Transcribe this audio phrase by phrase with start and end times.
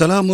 [0.00, 0.26] سلام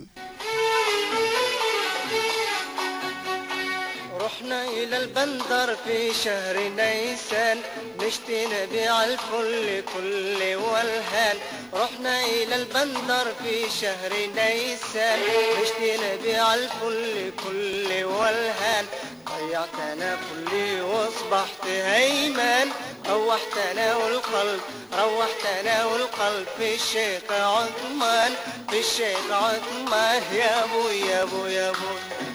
[4.90, 7.62] إلى البندر في شهر نيسان.
[8.00, 11.36] نشتي نبيع الفل كل والهان.
[11.74, 15.18] رحنا إلى البندر في شهر نيسان.
[15.62, 18.86] نشتي نبيع الفل كل والهان.
[19.28, 22.70] ضيعت أنا كلي وأصبحت هيمان.
[23.08, 24.60] روحت أنا والقلب
[24.98, 28.34] روحت أنا والقلب في الشيخ عثمان.
[28.70, 30.22] في الشيخ عثمان.
[30.32, 31.90] يا أبو يا أبو يا أبو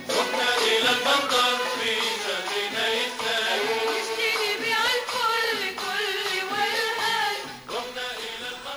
[0.09, 1.91] رحنا إلى البندر في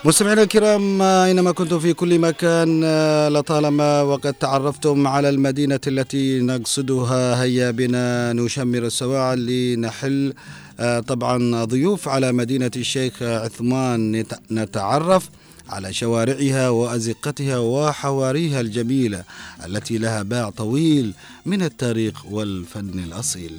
[0.08, 7.42] مستمعينا الكرام أينما كنتم في كل مكان آه، لطالما وقد تعرفتم على المدينة التي نقصدها
[7.42, 10.34] هيا بنا نشمر السواعد لنحل
[10.80, 15.28] آه، طبعا ضيوف على مدينة الشيخ عثمان نت- نتعرف
[15.68, 19.24] على شوارعها وأزقتها وحواريها الجميلة
[19.66, 21.12] التي لها باع طويل
[21.46, 23.52] من التاريخ والفن الأصيل.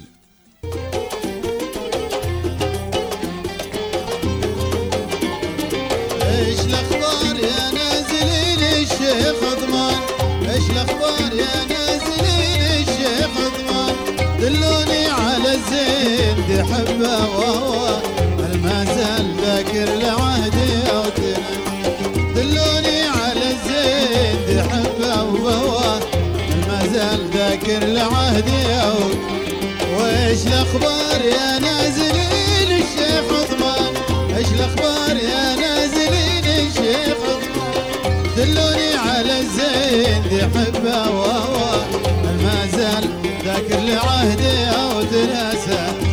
[6.30, 9.98] إيش الاخبار يا نازلين الشيخ عثمان؟
[10.54, 13.94] إيش الاخبار يا نازلين الشيخ عثمان؟
[14.40, 18.00] دلوني على الزين دي حبة وهو
[18.62, 21.38] ما زال ذاكر لعهدي اوتنا
[22.34, 25.98] دلوني على الزين دي حبة وهو
[26.68, 29.30] ما زال ذاكر لعهدي اوتنا
[29.98, 33.89] وايش الاخبار يا نازلين الشيخ عثمان؟
[34.60, 37.18] الأخبار يا نازلين الشيخ
[38.36, 41.80] دلوني على الزين دي حبة وهو
[42.42, 43.04] ما زال
[43.44, 46.09] ذاكر لعهدي أو تناسى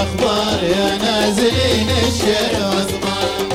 [0.00, 1.88] الاخبار يا نازلين
[2.54, 3.48] عثمان.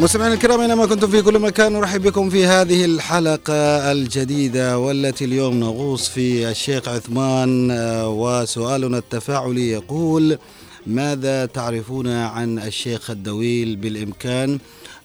[0.00, 4.78] مستمعينا الكرام اينما كنتم في كل مكان نرحب بكم في هذه الحلقة الجديدة.
[4.78, 10.38] والتي اليوم نغوص في الشيخ عثمان آه، وسؤالنا التفاعلي يقول
[10.86, 14.58] ماذا تعرفون عن الشيخ الدويل بالإمكان؟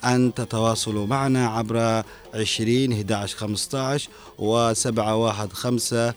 [0.05, 2.03] أن تتواصلوا معنا عبر
[2.33, 6.13] 20 11 15 و 715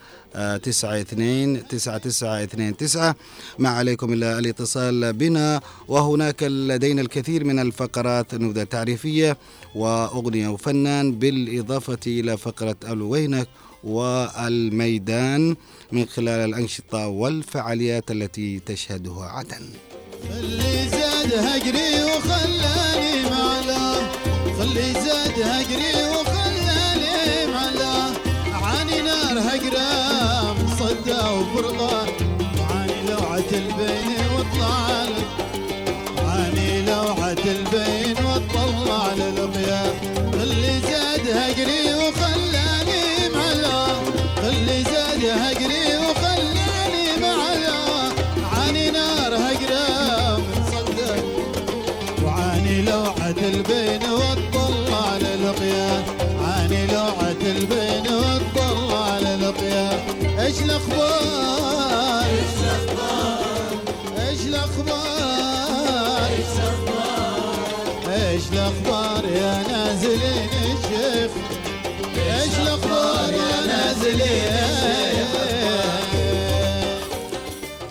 [0.63, 3.17] تسعة اثنين تسعة تسعة اثنين تسعة.
[3.59, 5.61] ما عليكم إلا الاتصال بنا.
[5.89, 9.37] وهناك لدينا الكثير من الفقرات النبذة التعريفية
[9.75, 13.49] وأغنية وفنان بالإضافة إلى فقرة الوينك
[13.85, 15.57] والميدان
[15.93, 19.94] من خلال الأنشطة والفعاليات التي تشهدها عدن.
[20.31, 23.95] خلي زاد هجري وخلاني معله
[24.59, 28.13] خلي زاد هجري وخلاني معله
[28.53, 29.89] عاني نار هجرة
[30.53, 32.07] من صدى وفرقة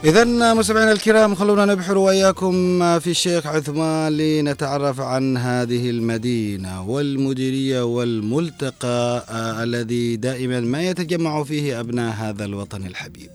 [0.03, 9.25] إذا مستمعينا الكرام خلونا نبحر وإياكم في الشيخ عثمان لنتعرف عن هذه المدينة والمديرية والملتقى
[9.29, 13.29] آه، الذي دائما ما يتجمع فيه أبناء هذا الوطن الحبيب.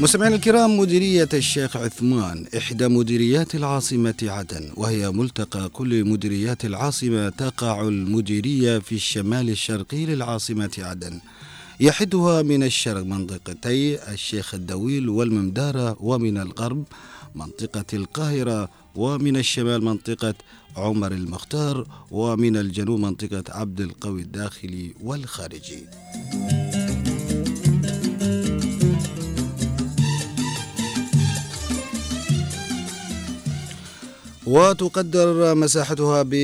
[0.00, 7.88] مستمعينا الكرام مديرية الشيخ عثمان إحدى مديريات العاصمة عدن وهي ملتقى كل مديريات العاصمة تقع
[7.88, 11.20] المديرية في الشمال الشرقي للعاصمة عدن.
[11.80, 16.84] يحدها من الشرق منطقتي الشيخ الدويل والممدارة ومن الغرب
[17.34, 20.34] منطقة القاهرة ومن الشمال منطقة
[20.76, 25.86] عمر المختار ومن الجنوب منطقة عبد القوي الداخلي والخارجي.
[34.46, 36.34] وتقدر مساحتها ب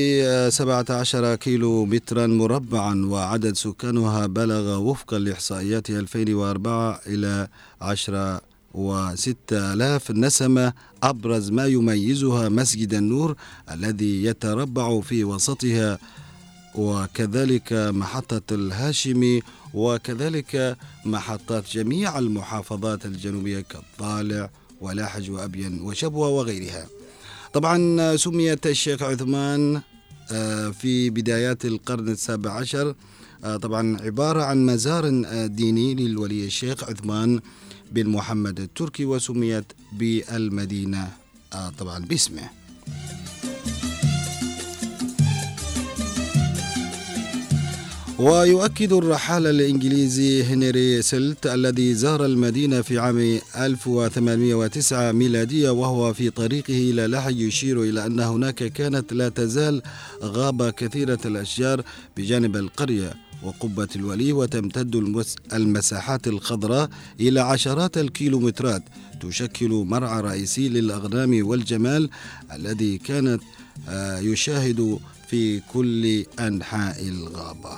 [0.49, 7.47] 17 كيلو مترا مربعا وعدد سكانها بلغ وفقا لإحصائيات 2004 إلى
[7.81, 8.41] 10
[8.73, 10.73] وستة آلاف نسمة
[11.03, 13.35] أبرز ما يميزها مسجد النور
[13.71, 15.99] الذي يتربع في وسطها
[16.75, 19.41] وكذلك محطة الهاشمي
[19.73, 24.49] وكذلك محطات جميع المحافظات الجنوبية كالطالع
[24.81, 26.85] ولاحج وأبين وشبوة وغيرها.
[27.53, 29.81] طبعا سميت الشيخ عثمان
[30.31, 32.95] آه، في بدايات القرن السابع عشر
[33.43, 37.39] آه، طبعا عبارة عن مزار آه، ديني للولي الشيخ عثمان
[37.91, 41.11] بن محمد التركي وسميت بالمدينة
[41.79, 42.49] طبعا باسمه.
[48.23, 56.73] ويؤكد الرحالة الإنجليزي هنري سلت الذي زار المدينة في عام 1809 ميلادية وهو في طريقه
[56.91, 59.81] إلى لحج يشير إلى أن هناك كانت لا تزال
[60.23, 61.83] غابة كثيرة الأشجار
[62.17, 64.95] بجانب القرية وقبة الولي وتمتد
[65.53, 66.89] المساحات الخضراء
[67.19, 68.83] إلى عشرات الكيلومترات
[69.21, 72.09] تشكل مرعى رئيسي للأغنام والجمال
[72.53, 73.41] الذي كانت
[73.89, 74.99] آه، يشاهد
[75.33, 77.77] في كل أنحاء الغابة.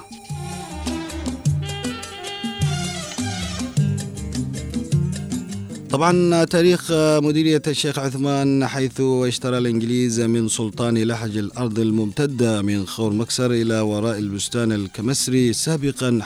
[5.89, 13.13] طبعا تاريخ مديرية الشيخ عثمان حيث اشترى الإنجليز من سلطان لحج الأرض الممتدة من خور
[13.13, 16.19] مكسر إلى وراء البستان الكمسري سابقا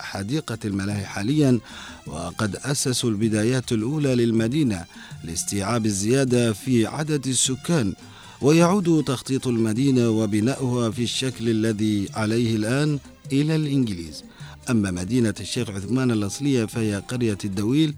[0.00, 1.60] حديقة الملاهي حاليا
[2.06, 4.84] وقد أسسوا البدايات الأولى للمدينة
[5.24, 7.94] لاستيعاب الزيادة في عدد السكان.
[8.40, 12.98] ويعود تخطيط المدينة وبناؤها في الشكل الذي عليه الآن
[13.32, 14.24] إلى الإنجليز.
[14.70, 17.94] أما مدينة الشيخ عثمان الأصلية فهي قرية الدويل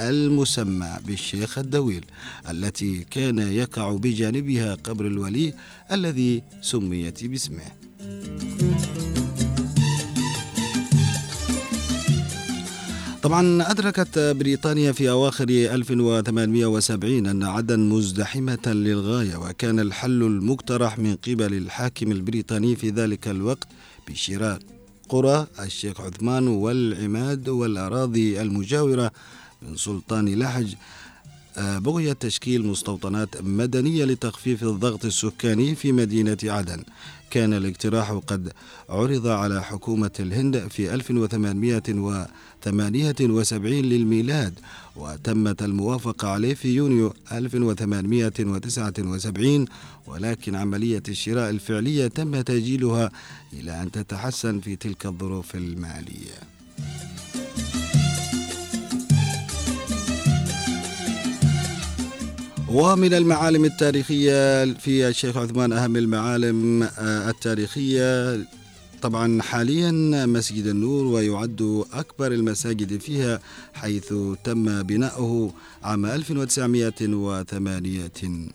[0.00, 2.04] المسمى بالشيخ الدويل
[2.50, 5.54] التي كان يقع بجانبها قبر الولي
[5.92, 7.66] الذي سميت باسمه.
[13.22, 21.54] طبعا أدركت بريطانيا في أواخر 1870 أن عدن مزدحمة للغاية وكان الحل المقترح من قبل
[21.54, 23.68] الحاكم البريطاني في ذلك الوقت
[24.08, 24.58] بشراء
[25.08, 29.10] قرى الشيخ عثمان والعماد والأراضي المجاورة
[29.62, 30.74] من سلطان لحج.
[31.56, 36.82] آه، بغي تشكيل مستوطنات مدنية لتخفيف الضغط السكاني في مدينة عدن.
[37.30, 38.52] كان الاقتراح قد
[38.88, 44.54] عرض على حكومة الهند في 1878 للميلاد
[44.96, 49.66] وتمت الموافقة عليه في يونيو 1879
[50.06, 53.10] ولكن عملية الشراء الفعلية تم تأجيلها
[53.52, 56.38] إلى أن تتحسن في تلك الظروف المالية.
[62.72, 68.38] ومن المعالم التاريخية في الشيخ عثمان أهم المعالم آه، التاريخية.
[69.02, 69.90] طبعا حاليا
[70.26, 73.40] مسجد النور ويعد أكبر المساجد فيها
[73.74, 78.48] حيث تم بناؤه عام 1958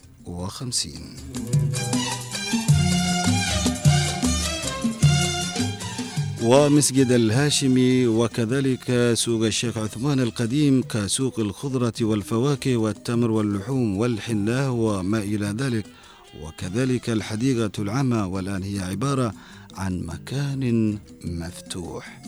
[6.46, 15.46] ومسجد الهاشمي وكذلك سوق الشيخ عثمان القديم كسوق الخضرة والفواكه والتمر واللحوم والحناء وما إلى
[15.46, 15.86] ذلك.
[16.42, 19.34] وكذلك الحديقة العامة والآن هي عبارة
[19.78, 22.22] عن مكان مفتوح.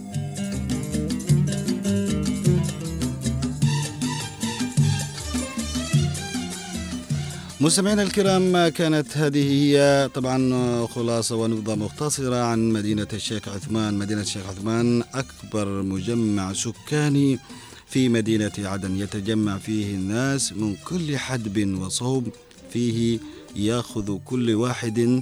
[7.62, 13.94] مستمعينا الكرام كانت هذه هي طبعا خلاصة ونبذة مختصرة عن مدينة الشيخ عثمان.
[13.94, 17.40] مدينة الشيخ عثمان أكبر مجمع سكاني
[17.88, 18.98] في مدينة عدن.
[18.98, 22.28] يتجمع فيه الناس من كل حدب وصوب.
[22.74, 23.20] فيه
[23.56, 25.22] يأخذ كل واحد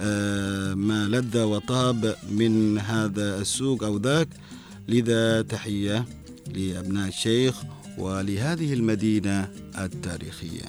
[0.00, 4.28] آه، ما لذ وطاب من هذا السوق أو ذاك.
[4.88, 6.04] لذا تحية
[6.54, 7.54] لأبناء الشيخ
[7.98, 9.48] ولهذه المدينة
[9.78, 10.62] التاريخية.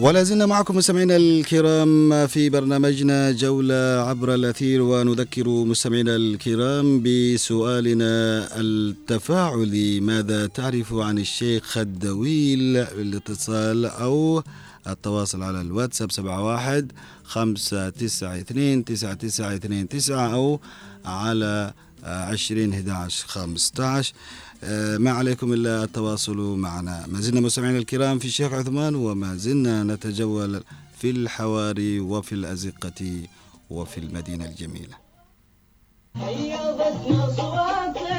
[0.00, 10.00] ولا زلنا معكم مستمعينا الكرام في برنامجنا جولة عبر الأثير ونذكر مستمعينا الكرام بسؤالنا التفاعلي
[10.00, 14.42] ماذا تعرف عن الشيخ خدويل الاتصال أو
[14.86, 16.88] التواصل على الواتساب 71
[17.24, 20.60] 592 9929 أو
[21.04, 21.72] على
[22.04, 24.49] 20 11 15 آه،
[24.98, 27.04] ما عليكم إلا التواصل معنا.
[27.08, 30.62] ما زلنا مستمعينا الكرام في الشيخ عثمان وما زلنا نتجول
[30.98, 33.22] في الحواري وفي الأزقة
[33.70, 34.96] وفي المدينة الجميلة.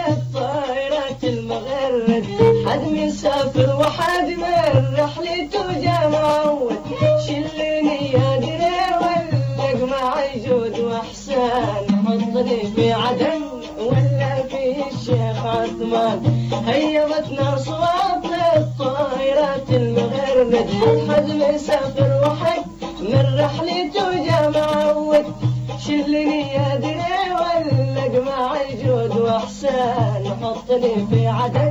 [0.07, 2.25] الطائرات المغرد.
[2.67, 6.81] حد من سافر وحد من رحلته جمعود
[7.27, 11.85] شلني يا دري ولق معي جود وأحسان.
[12.05, 13.50] حطني في الشيخ
[15.51, 16.17] عثمان.
[16.67, 18.25] هيضتنا صوات
[18.57, 20.55] الطائرات المغرد
[21.09, 22.63] حد من سافر وحد
[23.01, 25.25] من رحلته جمعود
[25.87, 31.70] شلني يا دري ولق معي جود وأحسان حطني في عدن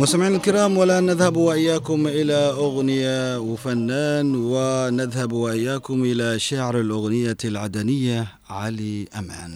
[0.00, 9.08] مستمعينا الكرام ولا نذهب وإياكم إلى أغنية وفنان ونذهب وإياكم إلى شاعر الأغنية العدنية علي
[9.18, 9.54] أمان.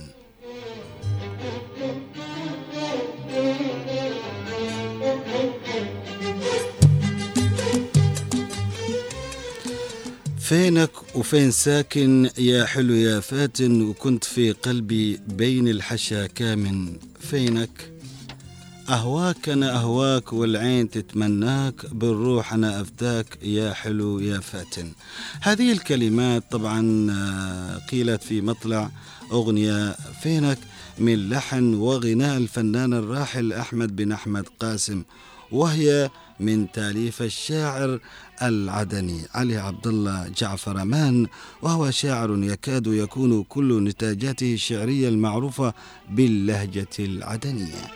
[10.39, 17.94] فينك وفين ساكن يا حلو يا فاتن وكنت في قلبي بين الحشا كامن فينك.
[18.88, 24.93] أهواك أنا أهواك والعين تتمناك بالروح أنا أفداك يا حلو يا فاتن.
[25.41, 28.91] هذه الكلمات طبعا آه، قيلت في مطلع
[29.33, 30.59] أغنية فينك
[30.99, 35.03] من لحن وغناء الفنان الراحل أحمد بن أحمد قاسم
[35.53, 36.11] وهي
[36.41, 38.00] من تأليف الشاعر
[38.43, 41.26] العدني علي عبد الله جعفر أمان
[41.62, 45.75] وهو شاعر يكاد يكون كل نتاجاته الشعرية المعروفة
[46.11, 47.91] باللهجة العدنية.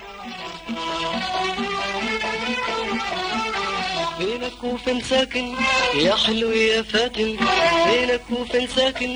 [4.19, 5.55] فينك وفين ساكن؟
[5.95, 7.37] يا حلو يا فاتن.
[7.87, 9.11] فينك وفين ساكن؟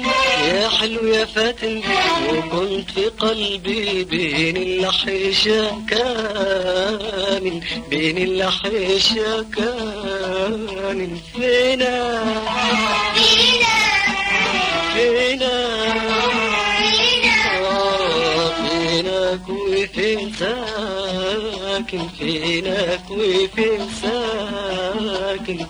[0.48, 1.82] يا حلو يا فاتن.
[2.28, 7.60] وكنت في قلبي بين اللحيشة كامل.
[7.90, 11.16] بين اللحيشة كامل.
[11.34, 12.22] فينك
[14.94, 15.42] فينك
[17.64, 24.81] آه، فينك وفين ساكن؟ فينك وفين ساكن؟
[25.46, 25.68] فينك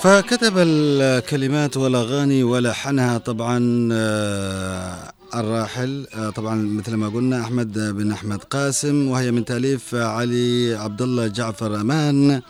[0.00, 8.38] فكتب الكلمات والأغاني ولحنها طبعا آه، الراحل آه، طبعا مثل ما قلنا أحمد بن أحمد
[8.44, 12.42] قاسم وهي من تأليف علي عبد الله جعفر أمان.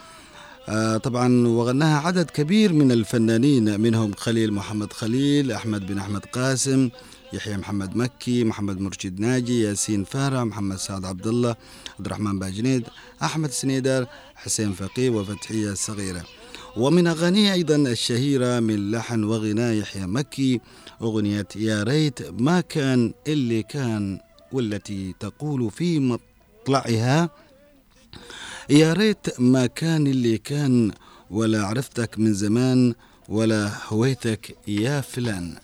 [0.68, 6.90] آه، طبعا وغناها عدد كبير من الفنانين منهم خليل محمد خليل أحمد بن أحمد قاسم
[7.32, 11.56] يحيى محمد مكي محمد مرشد ناجي ياسين فارع محمد سعد عبد الله
[11.98, 12.84] عبد الرحمن باجنيد
[13.22, 16.22] أحمد سنيدر حسين فقيه وفتحية الصغيرة
[16.76, 20.60] ومن أغانيه أيضا الشهيرة من لحن وغناء يحيى مكي
[21.02, 24.20] أغنية يا ريت ما كان اللي كان
[24.52, 27.30] والتي تقول في مطلعها.
[28.70, 30.92] يا ريت ما كان اللي كان
[31.30, 32.94] ولا عرفتك من زمان
[33.28, 35.56] ولا هويتك يا فلان.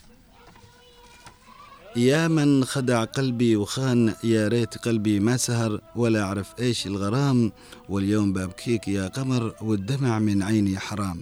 [1.96, 7.52] يا من خدع قلبي وخان يا ريت قلبي ما سهر ولا أعرف إيش الغرام.
[7.88, 11.20] واليوم ببكيك يا قمر والدمع من عيني حرام.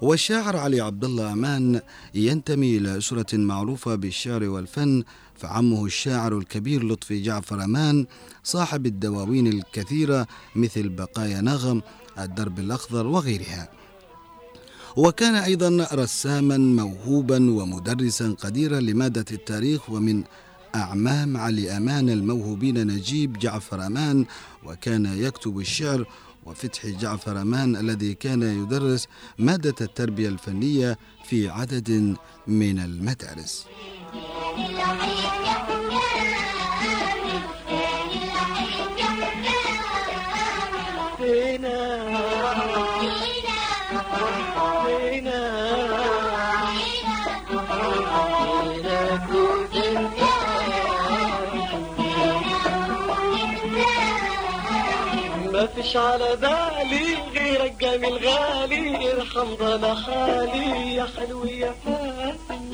[0.00, 1.80] والشاعر علي عبد الله أمان
[2.14, 5.04] ينتمي إلى أسرة معروفة بالشعر والفن
[5.36, 8.06] فعمه الشاعر الكبير لطفي جعفر أمان
[8.44, 11.82] صاحب الدواوين الكثيرة مثل بقايا نغم
[12.18, 13.68] الدرب الأخضر وغيرها.
[14.96, 20.22] وكان أيضا رساما موهوبا ومدرسا قديرا لمادة التاريخ ومن
[20.74, 24.26] أعمام علي أمان الموهوبين نجيب جعفر أمان
[24.64, 26.06] وكان يكتب الشعر
[26.46, 29.08] وفتحي جعفر أمان الذي كان يدرس
[29.38, 33.66] مادة التربية الفنية في عدد من المدارس.
[55.64, 62.70] ما فيش على بالي غيرك جميل غالي ارحم ضنا حالي يا حلو يا فاتن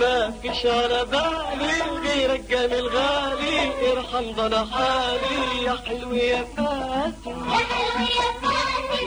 [0.00, 7.36] ما فيش على بالي غيرك جميل غالي ارحم ضنا حالي يا حلو يا فاتن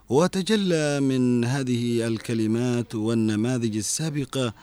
[0.09, 4.53] وتجلى من هذه الكلمات والنماذج السابقة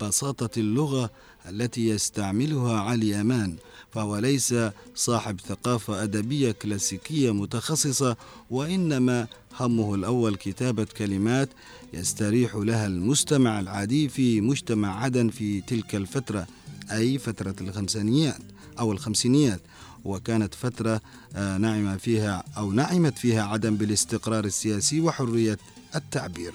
[0.00, 1.10] بساطة اللغة
[1.48, 3.56] التي يستعملها علي أمان
[3.90, 4.54] فهو ليس
[4.94, 8.16] صاحب ثقافة أدبية كلاسيكية متخصصة
[8.50, 9.26] وإنما
[9.60, 11.48] همه الأول كتابة كلمات
[11.92, 16.46] يستريح لها المستمع العادي في مجتمع عدن في تلك الفترة
[16.92, 18.38] أي فترة الخمسينيات
[18.78, 19.60] أو الخمسينيات.
[20.04, 21.00] وكانت فترة
[21.36, 25.58] نعم فيها أو نعمت فيها عدن بالاستقرار السياسي وحرية
[25.94, 26.54] التعبير.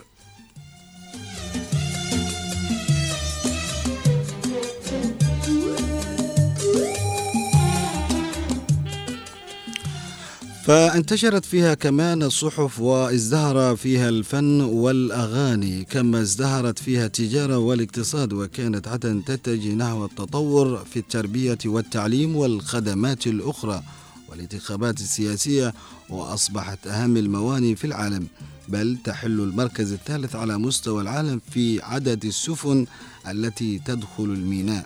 [10.71, 19.23] فانتشرت فيها كمان الصحف وازدهر فيها الفن والأغاني كما ازدهرت فيها التجارة والاقتصاد وكانت عدن
[19.25, 23.83] تتجه نحو التطور في التربية والتعليم والخدمات الأخرى
[24.29, 25.73] والانتخابات السياسية
[26.09, 28.27] وأصبحت أهم المواني في العالم.
[28.67, 32.85] بل تحل المركز الثالث على مستوى العالم في عدد السفن
[33.27, 34.85] التي تدخل الميناء.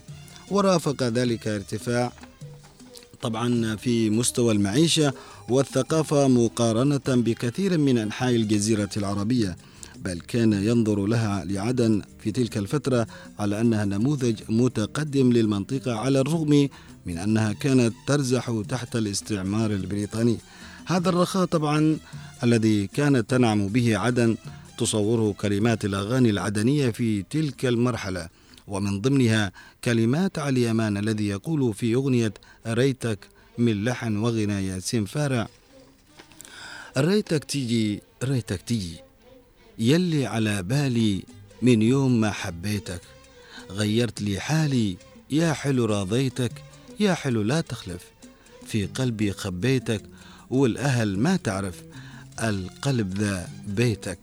[0.51, 2.11] ورافق ذلك ارتفاع
[3.21, 5.13] طبعا في مستوى المعيشة
[5.49, 9.57] والثقافة مقارنة بكثير من أنحاء الجزيرة العربية
[10.05, 13.07] بل كان ينظر لها لعدن في تلك الفترة
[13.39, 16.69] على أنها نموذج متقدم للمنطقة على الرغم
[17.05, 20.37] من أنها كانت ترزح تحت الاستعمار البريطاني.
[20.85, 21.97] هذا الرخاء طبعا
[22.43, 24.37] الذي كانت تنعم به عدن
[24.77, 28.29] تصوره كلمات الأغاني العدنية في تلك المرحلة
[28.67, 29.51] ومن ضمنها
[29.83, 32.33] كلمات علي أمان الذي يقول في أغنية
[32.67, 35.47] ريتك من لحن وغنى ياسين فارع.
[36.97, 38.95] ريتك تيجي ريتك تيجي.
[39.79, 41.23] يلي على بالي
[41.61, 43.01] من يوم ما حبيتك.
[43.69, 44.97] غيرت لي حالي
[45.29, 46.51] يا حلو راضيتك
[46.99, 48.01] يا حلو لا تخلف.
[48.67, 50.01] في قلبي خبيتك
[50.49, 51.81] والأهل ما تعرف.
[52.43, 54.19] القلب ذا بيتك.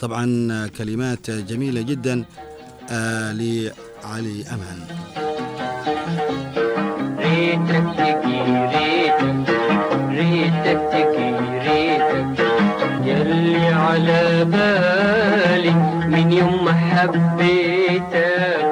[0.00, 2.24] طبعا كلمات جميلة جدا.
[2.90, 4.86] لعلي أمان.
[7.40, 8.40] ريتك تجي
[10.10, 11.14] ريتك
[13.04, 15.74] يلي على بالي
[16.06, 18.69] من يوم ما حبيتك.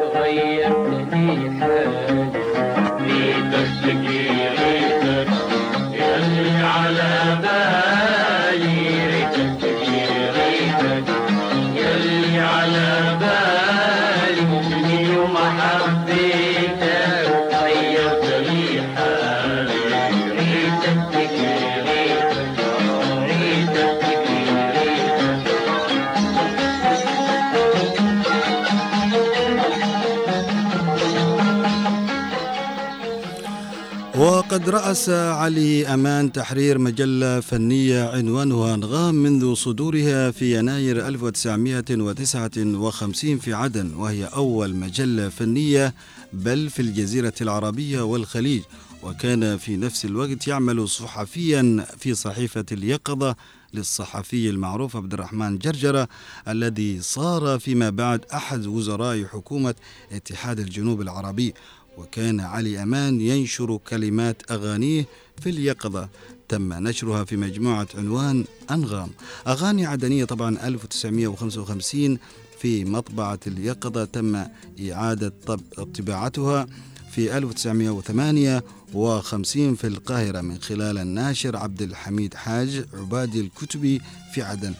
[34.58, 43.54] وقد رأس علي أمان تحرير مجلة فنية عنوانها أنغام منذ صدورها في يناير 1959 في
[43.54, 45.94] عدن وهي أول مجلة فنية
[46.32, 48.62] بل في الجزيرة العربية والخليج
[49.02, 53.36] وكان في نفس الوقت يعمل صحفيا في صحيفة اليقظة
[53.74, 56.08] للصحفي المعروف عبد الرحمن جرجرة
[56.48, 59.74] الذي صار فيما بعد أحد وزراء حكومة
[60.12, 61.54] اتحاد الجنوب العربي.
[61.98, 65.06] وكان علي أمان ينشر كلمات أغانيه
[65.42, 66.08] في اليقظة.
[66.48, 69.10] تم نشرها في مجموعة عنوان أنغام.
[69.46, 72.18] أغاني عدنية طبعا 1955
[72.60, 74.04] في مطبعة اليقظة.
[74.04, 74.44] تم
[74.90, 75.60] إعادة طب-
[75.98, 76.66] طباعتها
[77.10, 84.00] في 1958 في القاهرة من خلال الناشر عبد الحميد حاج عبادي الكتبي
[84.34, 84.74] في عدن.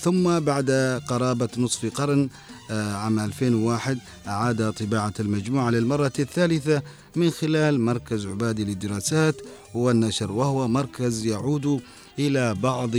[0.00, 0.70] ثم بعد
[1.08, 2.28] قرابة نصف قرن
[2.70, 6.82] عام 2001 أعاد طباعة المجموعة للمرة الثالثة
[7.16, 9.36] من خلال مركز عبادي للدراسات
[9.74, 11.80] والنشر وهو مركز يعود
[12.18, 12.90] إلى بعض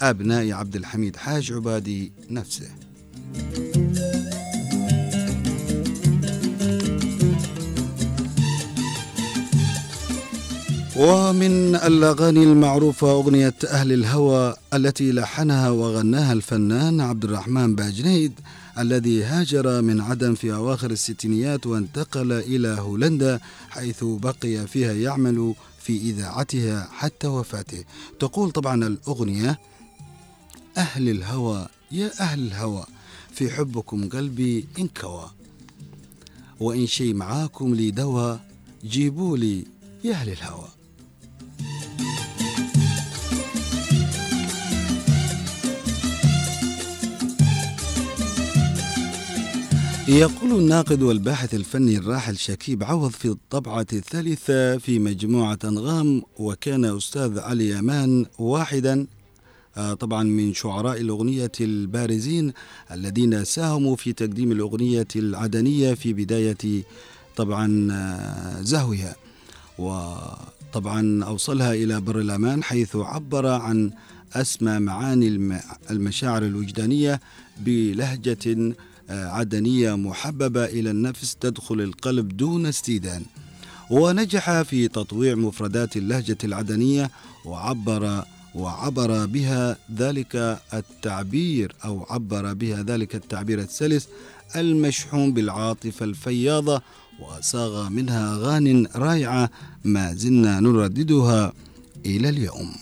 [0.00, 2.68] أبناء عبد الحميد حاج عبادي نفسه.
[10.96, 18.32] ومن الأغاني المعروفة أغنية أهل الهوى التي لحنها وغناها الفنان عبد الرحمن باجنيد
[18.78, 25.96] الذي هاجر من عدن في أواخر الستينيات وانتقل إلى هولندا حيث بقي فيها يعمل في
[25.96, 27.84] إذاعتها حتى وفاته.
[28.20, 29.58] تقول طبعا الأغنية
[30.76, 32.84] أهل الهوى يا أهل الهوى
[33.32, 35.30] في حبكم قلبي انكوى
[36.60, 38.36] وإن شي معاكم لي دوا
[38.84, 39.64] جيبوا لي
[40.04, 40.68] يا أهل الهوى.
[50.08, 57.38] يقول الناقد والباحث الفني الراحل شكيب عوض في الطبعة الثالثة في مجموعة أنغام وكان أستاذ
[57.38, 59.06] علي أمان واحدا.
[59.76, 62.52] آه، طبعا من شعراء الأغنية البارزين
[62.92, 66.82] الذين ساهموا في تقديم الأغنية العدنية في بداية
[67.36, 69.16] طبعا آه، زهوها.
[69.78, 73.90] وطبعا أوصلها إلى بر الأمان حيث عبر عن
[74.32, 77.20] أسمى معاني الم- المشاعر الوجدانية
[77.60, 78.72] بلهجة
[79.10, 83.22] عدنية محببة إلى النفس تدخل القلب دون استئذان.
[83.90, 87.10] ونجح في تطويع مفردات اللهجة العدنية
[87.44, 94.08] وعبر وعبر بها ذلك التعبير أو عبر بها ذلك التعبير السلس
[94.56, 96.82] المشحون بالعاطفة الفياضة
[97.20, 99.50] وصاغ منها أغاني رائعة
[99.84, 101.52] ما زلنا نرددها
[102.06, 102.74] إلى اليوم.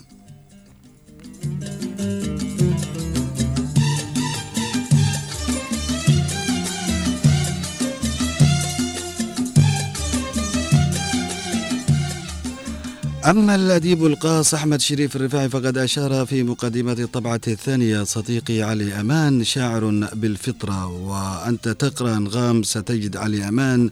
[13.26, 19.44] أما الأديب القاص أحمد شريف الرفاعي فقد أشار في مقدمة الطبعة الثانية صديقي علي أمان
[19.44, 20.86] شاعر بالفطرة.
[20.86, 23.90] وأنت تقرأ أنغام ستجد علي أمان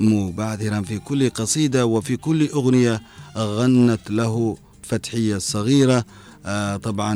[0.00, 3.02] مبعثرا في كل قصيدة وفي كل أغنية
[3.36, 6.04] غنت له فتحية الصغيرة
[6.46, 7.14] آه، طبعا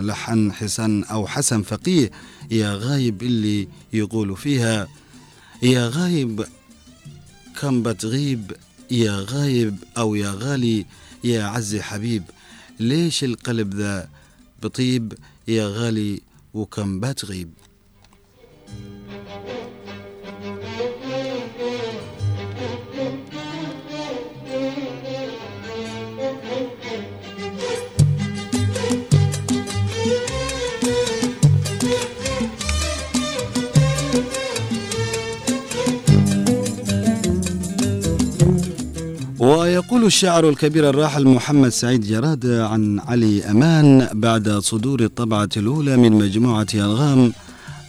[0.00, 2.10] لحن حسن أو حسن فقيه
[2.50, 4.88] يا غايب اللي يقول فيها
[5.62, 6.44] يا غايب
[7.60, 8.52] كم بتغيب.
[8.90, 10.86] يا غايب أو يا غالي
[11.24, 12.22] يا عز حبيب
[12.80, 14.08] ليش القلب ذا
[14.62, 15.12] بطيب؟
[15.48, 16.20] يا غالي
[16.54, 17.50] وكم بتغيب؟
[40.08, 46.66] الشاعر الكبير الراحل محمد سعيد جراد عن علي أمان بعد صدور الطبعة الأولى من مجموعة
[46.74, 47.32] أنغام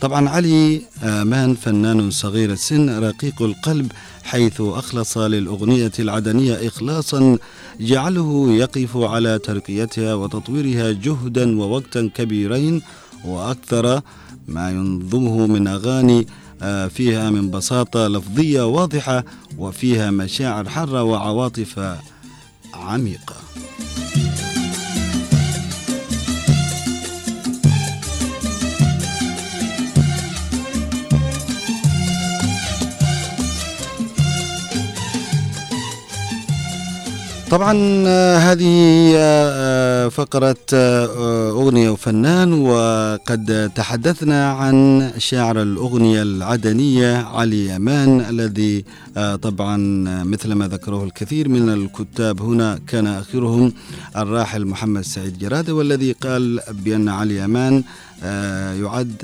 [0.02, 3.92] طبعا علي أمان فنان صغير السن رقيق القلب
[4.24, 7.38] حيث أخلص للأغنية العدنية إخلاصا
[7.80, 12.82] جعله يقف على ترقيتها وتطويرها جهدا ووقتا كبيرين
[13.26, 14.02] وأكثر
[14.48, 16.28] ما ينظمه من أغاني
[16.62, 19.24] آه، فيها من بساطة لفظية واضحة
[19.58, 21.80] وفيها مشاعر حرة وعواطف
[22.74, 23.36] عميقة.
[37.52, 47.76] طبعا آه، هذه آه، فقرة آه، أغنية وفنان وقد تحدثنا عن شاعر الأغنية العدنية علي
[47.76, 48.86] أمان الذي
[49.42, 49.78] طبعا
[50.24, 53.74] مثل ما ذكره الكثير من الكتاب هنا كان آخرهم
[54.18, 57.84] الراحل محمد سعيد جرادة والذي قال بأن علي أمان
[58.82, 59.24] يعد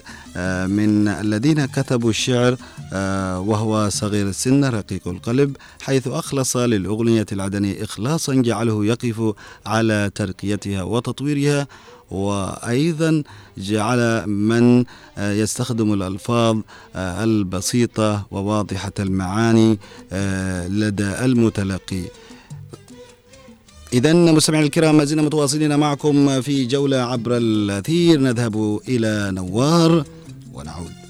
[0.68, 2.58] من الذين كتبوا الشعر
[2.94, 9.34] آه، وهو صغير السن رقيق القلب حيث أخلص للأغنية العدنية إخلاصا جعله يقف
[9.66, 11.68] على ترقيتها وتطويرها
[12.12, 13.24] وأيضا
[13.58, 14.84] جعل من
[15.18, 16.58] آه، يستخدم الألفاظ
[16.96, 19.80] آه، البسيطة وواضحة المعاني
[20.12, 22.04] آه، لدى المتلقي.
[23.94, 30.04] إذا مستمعينا الكرام ما زلنا متواصلين معكم في جولة عبر الأثير نذهب إلى نوار.
[30.55, 31.04] ونعود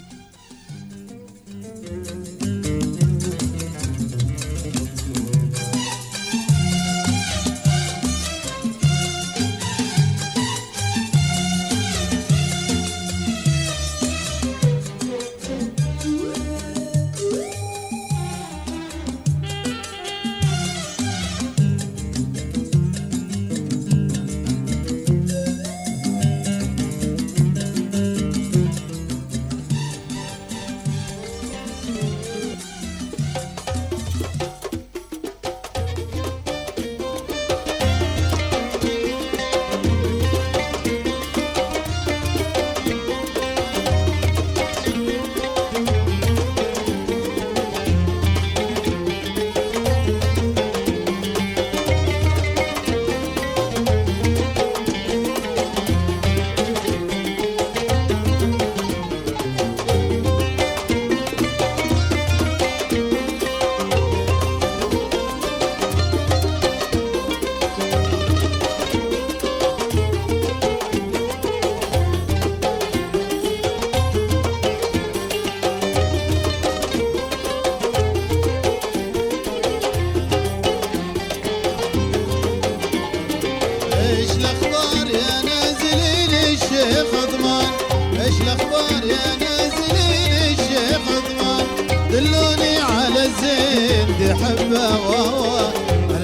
[93.25, 95.69] الزين دي حبة وهو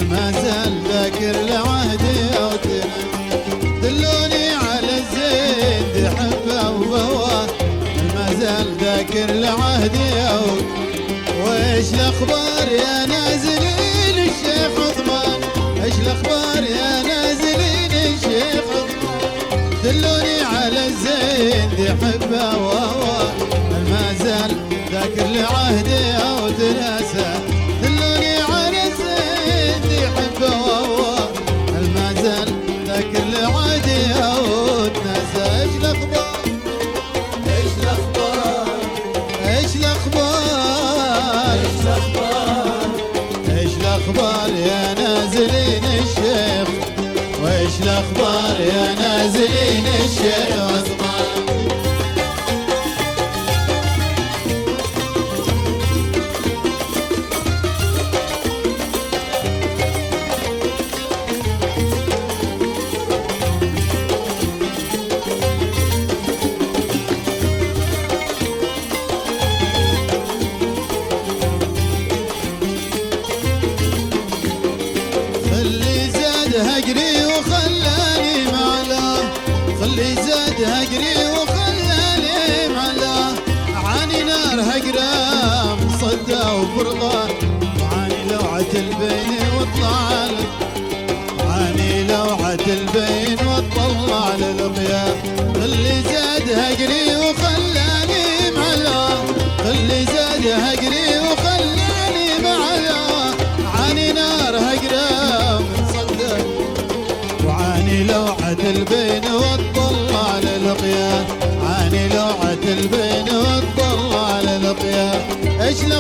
[0.09, 1.41] ما زال ذاكر
[3.81, 7.45] دلوني على الزين دي حبة وهو
[8.15, 9.29] ما زال ذاكر
[11.45, 13.05] وإيش الأخبار يا
[16.01, 17.01] الأخبار يا
[19.83, 21.69] دلوني على الزين
[22.57, 23.10] وهو
[24.91, 27.39] ذاكر لعهدي أو تناسى
[27.83, 31.15] دلوني على الزين دي حبه وهو
[31.95, 32.53] ما زال
[32.87, 34.45] ذاكر لعهدي أو
[34.87, 36.41] تناسى إيش الأخبار؟
[37.47, 38.67] إيش الأخبار؟
[39.47, 41.59] إيش الأخبار؟
[43.57, 46.67] إيش الأخبار يا نازلين الشيخ؟
[47.43, 51.00] وإيش الأخبار يا نازلين الشيخ؟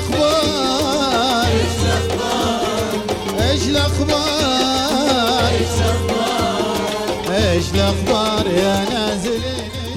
[0.09, 1.47] الأخبار.
[3.49, 4.31] إيش الأخبار؟
[7.29, 9.30] إيش الأخبار يا نازلين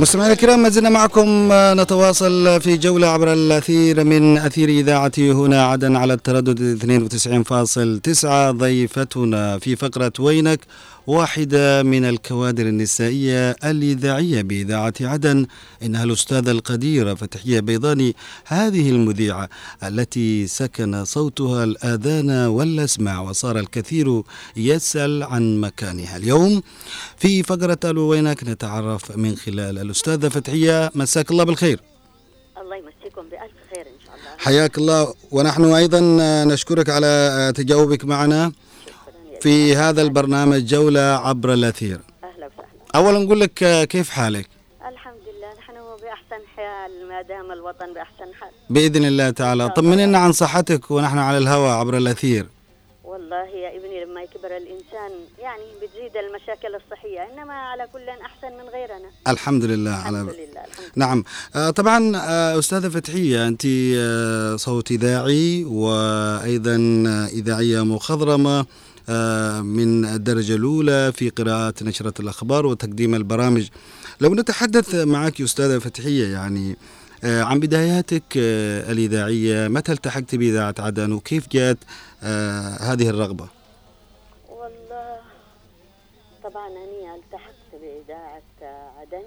[0.04, 5.64] مستمعينا الكرام ما زلنا معكم آه، نتواصل في جولة عبر الأثير من أثير إذاعة هنا
[5.66, 10.60] عدن على التردد 92.9 ضيفتنا في فقرة وينك
[11.06, 15.46] واحدة من الكوادر النسائية الإذاعية بإذاعة عدن
[15.82, 19.48] إنها الأستاذة القديرة فتحية بيضاني هذه المذيعة
[19.82, 24.22] التي سكن صوتها الآذان والأسماع وصار الكثير
[24.56, 26.16] يسأل عن مكانها.
[26.16, 26.62] اليوم
[27.18, 31.80] في فقرة وينك نتعرف من خلال الأستاذة فتحية مساك الله بالخير.
[32.61, 34.37] الله يمسيكم بألف خير إن شاء الله.
[34.38, 35.14] حياك الله.
[35.30, 36.00] ونحن أيضا
[36.44, 38.52] نشكرك على تجاوبك معنا
[39.40, 41.98] في هذا البرنامج جولة عبر الأثير.
[42.24, 43.07] أهلا وسهلا.
[43.07, 44.48] أولا نقول لك كيف حالك؟
[44.88, 45.50] الحمد لله.
[45.59, 48.50] نحن بأحسن حال ما دام الوطن بأحسن حال.
[48.70, 49.68] بإذن الله تعالى.
[49.68, 52.46] طمنينا عن صحتك ونحن على الهواء عبر الأثير؟
[53.04, 55.11] والله يا ابني لما يكبر الإنسان
[55.44, 59.11] يعني بتزيد المشاكل الصحية إنما على كل أحسن من غيرنا.
[59.28, 61.24] الحمد لله الحمد على لله الحمد نعم.
[61.54, 63.62] آه، طبعا آه، أستاذة فتحية أنت
[63.96, 68.66] آه، صوت إذاعي وأيضا آه، إذاعية مخضرمة
[69.09, 73.68] آه، من الدرجة الأولى في قراءة نشرة الأخبار وتقديم البرامج.
[74.20, 76.76] لو نتحدث معك أستاذة فتحية يعني
[77.24, 81.78] آه، عن بداياتك الإذاعية متى التحقت بإذاعة عدن وكيف جاءت
[82.80, 83.63] هذه الرغبة؟
[86.54, 88.42] طبعا أنا التحقت بإذاعة
[89.00, 89.24] عدن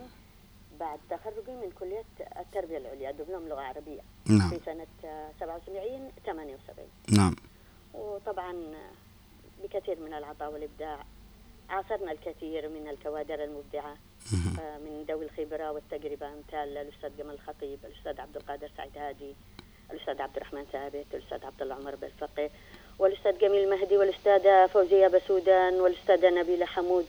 [0.80, 2.06] بعد تخرجي من كلية
[2.40, 4.50] التربية العليا دبلوم لغة عربية نعم.
[4.50, 4.88] في سنة
[5.40, 6.88] 77 78
[7.18, 7.36] نعم.
[7.94, 8.56] وطبعا
[9.64, 11.06] بكثير من العطاء والإبداع
[11.70, 13.98] عاصرنا الكثير من الكوادر المبدعة
[14.60, 19.36] آه، من ذوي الخبرة والتجربة أمثال الأستاذ جمال الخطيب الأستاذ عبد القادر سعيد هادي
[19.92, 22.50] الأستاذ عبد الرحمن ثابت الأستاذ عبد الله عمر بالفقي
[23.00, 27.06] والأستاذ جميل المهدي والأستاذة فوزية بسودان والأستاذة نبيلة حمود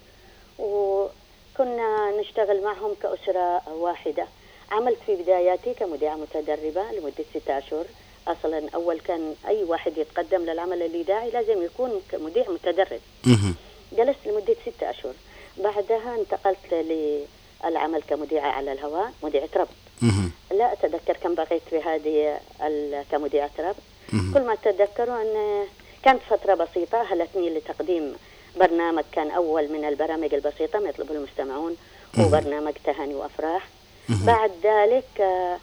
[0.58, 4.26] وكنا نشتغل معهم كأسرة واحدة
[4.70, 7.84] عملت في بداياتي كمذيعة متدربة لمدة ستة أشهر
[8.28, 13.00] أصلا أول كان أي واحد يتقدم للعمل الإذاعي لازم يكون مذيع متدرب.
[13.92, 15.12] جلست لمدة ستة أشهر
[15.56, 16.74] بعدها انتقلت
[17.64, 19.68] للعمل كمذيعة على الهواء مذيعة ربط.
[20.50, 22.40] لا أتذكر كم بقيت في هذه
[23.10, 23.82] كمذيعة ربط.
[24.10, 25.64] كل ما أتذكره أن
[26.04, 28.14] كانت فترة بسيطة أهلتني لتقديم
[28.56, 31.76] برنامج كان أول من البرامج البسيطة ما يطلبه المستمعون
[32.18, 33.68] هو برنامج تهاني وأفراح.
[34.26, 35.58] بعد ذلك آه،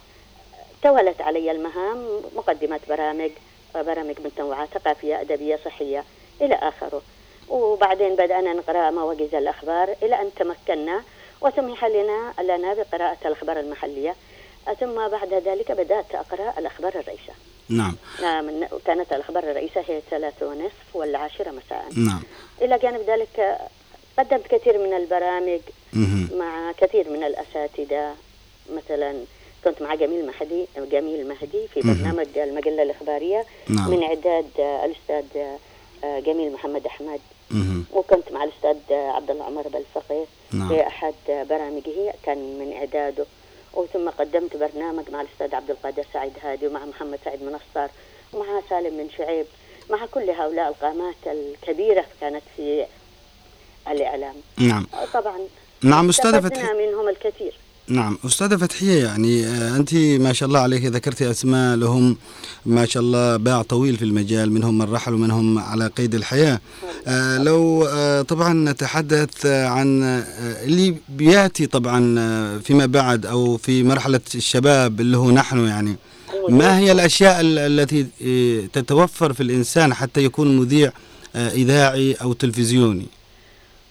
[0.82, 2.06] تولت علي المهام
[2.36, 3.30] مقدمة برامج
[3.74, 6.04] برامج متنوعة ثقافية أدبية صحية
[6.40, 7.02] إلى آخره.
[7.48, 11.02] وبعدين بدأنا نقرأ مواجز الأخبار إلى أن تمكنا
[11.40, 14.14] وسمح لنا لنا بقراءة الأخبار المحلية.
[14.80, 17.32] ثم بعد ذلك بدأت أقرأ الأخبار الرئيسة
[17.68, 22.22] نعم من- كانت الأخبار الرئيسة هي الثلاثة ونصف والعاشرة مساء نعم
[22.62, 23.58] إلى جانب ذلك
[24.18, 25.60] قدمت كثير من البرامج
[25.92, 26.28] مهم.
[26.38, 28.14] مع كثير من الأساتذة
[28.76, 29.24] مثلا
[29.64, 31.80] كنت مع جميل مهدي جميل مهدي في.
[31.80, 33.90] برنامج المجلة الإخبارية نعم.
[33.90, 35.24] من إعداد الأستاذ
[36.04, 37.84] آه، جميل محمد أحمد مهم.
[37.92, 40.68] وكنت مع الأستاذ عبد الله عمر بالفقيه نعم.
[40.68, 43.26] في أحد برامجه كان من إعداده
[43.76, 47.90] وثم قدمت برنامج مع الأستاذ عبد القادر سعيد هادي ومع محمد سعيد منصر
[48.32, 49.46] ومع سالم بن شعيب.
[49.90, 52.86] مع كل هؤلاء القامات الكبيرة كانت في
[53.88, 54.34] الإعلام.
[54.58, 54.86] نعم.
[55.14, 55.38] طبعا
[55.82, 57.54] نعم استفدنا فتحية منهم الكثير.
[57.88, 58.18] نعم.
[58.26, 62.16] أستاذة فتحية يعني آه، أنت ما شاء الله عليك ذكرتي أسماء لهم.
[62.66, 66.60] ما شاء الله باع طويل في المجال منهم من رحل ومنهم على قيد الحياة.
[67.06, 70.24] آه، لو آه، طبعا نتحدث عن آه،
[70.64, 75.96] اللي بيأتي طبعا آه، فيما بعد أو في مرحلة الشباب اللي هو نحن يعني.
[76.48, 78.06] ما هي الأشياء ال- التي
[78.72, 80.92] تتوفر في الإنسان حتى يكون مذيع
[81.36, 83.06] إذاعي أو تلفزيوني؟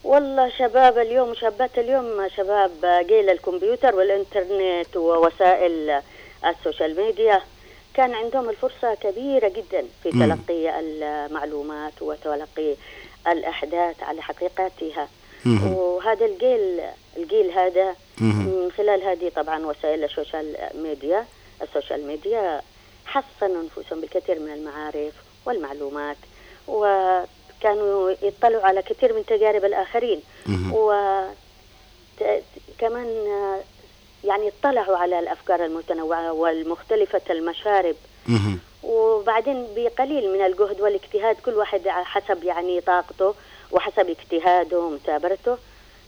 [0.05, 6.01] والله شباب اليوم شابات اليوم شباب جيل الكمبيوتر والإنترنت ووسائل
[6.45, 7.41] ال social media
[7.93, 10.11] كان عندهم الفرصة كبيرة جدا في.
[10.11, 12.75] تلقي المعلومات وتلقي
[13.27, 15.07] الأحداث على حقيقتها.
[15.75, 16.81] وهذا الجيل
[17.17, 17.95] الجيل هذا.
[18.21, 21.25] من خلال هذه طبعا وسائل ال social media
[21.61, 22.61] ال social media
[23.05, 25.13] حصنوا أنفسهم بالكثير من المعارف
[25.45, 26.17] والمعلومات
[27.59, 30.73] وكانوا يطلعوا على كثير من تجارب الآخرين مهم.
[32.79, 33.07] وكمان
[34.23, 37.95] يعني اطلعوا على الأفكار المتنوعة والمختلفة المشارب.
[38.83, 43.33] وبعدين بقليل من الجهد والاجتهاد كل واحد حسب يعني طاقته
[43.71, 45.57] وحسب اجتهاده ومثابرته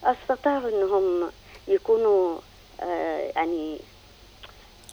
[0.03, 1.29] أستطاعوا إنهم
[1.67, 2.37] يكونوا
[2.81, 3.77] آه يعني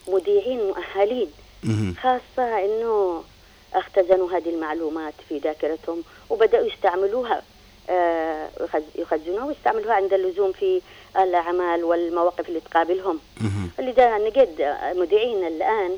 [0.09, 1.31] مذيعين مؤهلين.
[2.03, 3.23] خاصة إنه
[3.75, 7.43] أختزنوا هذه المعلومات في ذاكرتهم وبدأوا يستعملوها
[7.91, 10.81] آه، يخز- يخزنوها ويستعملوها عند اللزوم في
[11.17, 13.19] الأعمال والمواقف اللي تقابلهم.
[13.97, 15.91] ده نجد مذيعين الآن.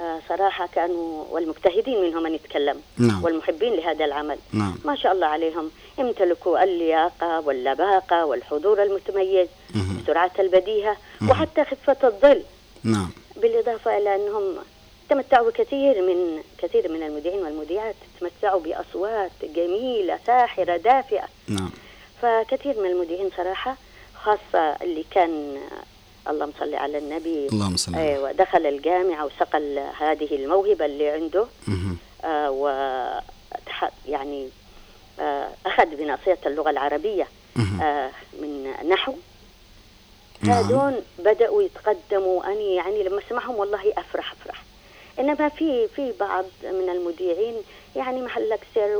[0.00, 3.24] آه، صراحة كانوا والمجتهدين منهم من يتكلم نعم.
[3.24, 4.38] والمحبين لهذا العمل.
[4.52, 4.74] نعم.
[4.84, 5.70] ما شاء الله عليهم.
[5.98, 9.48] يمتلكوا اللياقة واللباقة والحضور المتميز.
[10.06, 10.96] سرعة البديهة
[11.30, 12.42] وحتى خفة الظل.
[12.84, 13.10] نعم.
[13.36, 14.56] بالإضافة إلى أنهم
[15.08, 21.70] تمتعوا بكثير من كثير من المذيعين والمذيعات تمتعوا بأصوات جميلة ساحرة دافئة نعم
[22.22, 23.76] فكثير من المذيعين صراحة
[24.14, 25.56] خاصة اللي كان
[26.28, 31.46] اللهم صل على النبي اللهم صل أيوة دخل الجامعة وصقل هذه الموهبة اللي عنده.
[32.24, 32.68] آه و
[34.08, 34.48] يعني
[35.20, 37.28] آه أخذ بناصية اللغة العربية.
[37.82, 39.14] آه من نحو
[40.42, 40.64] نعم.
[40.64, 44.62] هذون بدأوا يتقدموا أني يعني لما أسمعهم والله أفرح أفرح
[45.18, 47.54] إنما في في بعض من المذيعين
[47.96, 48.96] يعني محلك سر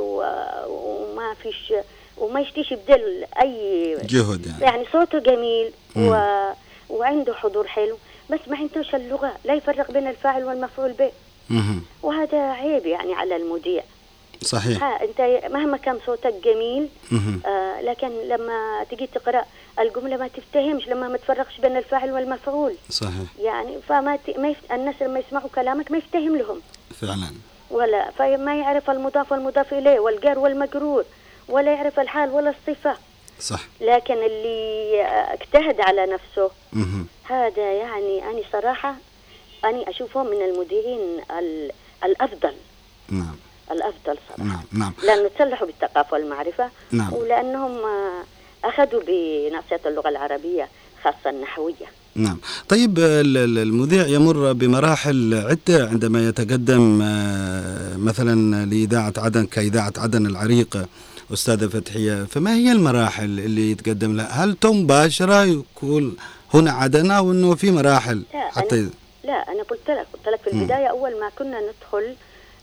[0.67, 1.73] وما فيش
[2.17, 6.07] وما يشتيش يبذل أي جهد يعني يعني صوته جميل مم.
[6.07, 6.15] و...
[6.89, 7.97] وعنده حضور حلو
[8.29, 11.11] بس ما عندوش اللغة لا يفرق بين الفاعل والمفعول به.
[12.03, 13.83] وهذا عيب يعني على المذيع
[14.41, 16.87] صحيح ها أنت مهما كان صوتك جميل.
[17.45, 19.45] آه لكن لما تجي تقرأ
[19.79, 22.75] الجملة ما تفتهمش لما ما تفرقش بين الفاعل والمفعول.
[22.89, 23.13] صحيح.
[23.39, 24.37] يعني فما ت...
[24.39, 24.71] ما يفت...
[24.71, 26.61] الناس لما يسمعوا كلامك ما يفتهم لهم.
[27.01, 27.31] فعلا.
[27.71, 31.03] ولا فما يعرف المضاف والمضاف إليه والجار والمجرور
[31.49, 32.97] ولا يعرف الحال ولا الصفة.
[33.39, 33.59] صح.
[33.81, 35.01] لكن اللي
[35.33, 37.07] اجتهد على نفسه مهم.
[37.23, 38.95] هذا يعني أنا صراحة
[39.65, 41.71] أنا أشوفه من المذيعين ال-
[42.03, 42.53] الأفضل.
[43.09, 43.35] نعم.
[43.71, 44.43] الأفضل صراحة.
[44.43, 44.93] نعم نعم.
[45.03, 46.69] لأنه تسلحوا بالثقافة والمعرفة.
[46.91, 47.13] نعم.
[47.13, 48.23] ولأنهم آه،
[48.63, 50.67] أخذوا بناصية اللغة العربية
[51.03, 51.85] خاصة النحوية
[52.15, 52.37] نعم
[52.69, 60.25] طيب ال- ال- المذيع يمر بمراحل عدة عندما يتقدم آه، مثلا لإذاعة عدن كإذاعة عدن
[60.25, 60.85] العريقة
[61.33, 66.13] أستاذة فتحية فما هي المراحل اللي يتقدم لها هل مباشرة يقول
[66.53, 68.89] هنا عدن أو أنه في مراحل لا حتى أنا
[69.23, 70.51] لا أنا قلت لك قلت لك في.
[70.51, 72.15] البداية أول ما كنا ندخل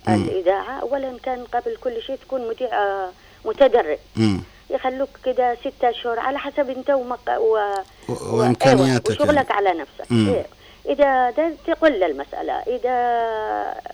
[0.09, 0.15] مم.
[0.15, 3.11] الإذاعة أولا كان قبل كل شيء تكون مذيع آه،
[3.45, 4.41] متدرب مم.
[4.71, 7.31] يخلوك كده ستة أشهر على حسب أنت ومق...
[7.39, 7.59] و...
[8.09, 10.13] و- وإمكانياتك أيوة وشغلك على نفسك.
[10.13, 10.47] إيه.
[10.93, 12.91] إذا ده تقل المسألة إذا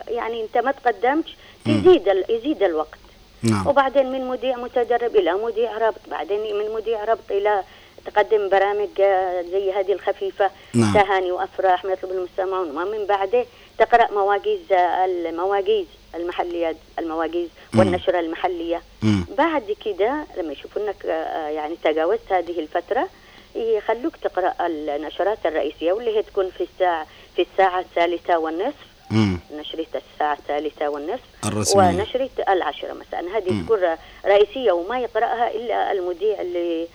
[0.08, 1.36] يعني أنت ما تقدمتش.
[1.66, 2.24] يزيد ال...
[2.28, 2.98] يزيد الوقت
[3.42, 7.62] نعم وبعدين من مذيع متدرب إلى مذيع ربط بعدين من مذيع ربط إلى
[8.06, 10.94] تقدم برامج آه، زي هذه الخفيفة نعم.
[10.94, 13.44] تهاني وأفراح ما يطلب المستمعون وما من بعده
[13.78, 17.80] تقرأ مواجيز آه، المواجيز المحلية المواجيز مم.
[17.80, 19.24] والنشرة المحلية مم.
[19.38, 23.08] بعد كده لما يشوفوا إنك آه، يعني تجاوزت هذه الفترة
[23.54, 27.06] يخلوك تقرأ النشرات الرئيسية واللي هي تكون في الساعة
[27.36, 29.38] في الساعة الثالثة والنصف مم.
[29.52, 33.64] نشرة الساعة الثالثة والنصف الرسمية ونشرة العشرة مثلا هذه مم.
[33.64, 33.78] تكون
[34.26, 36.86] رئيسية وما يقرأها إلا المذيع اللي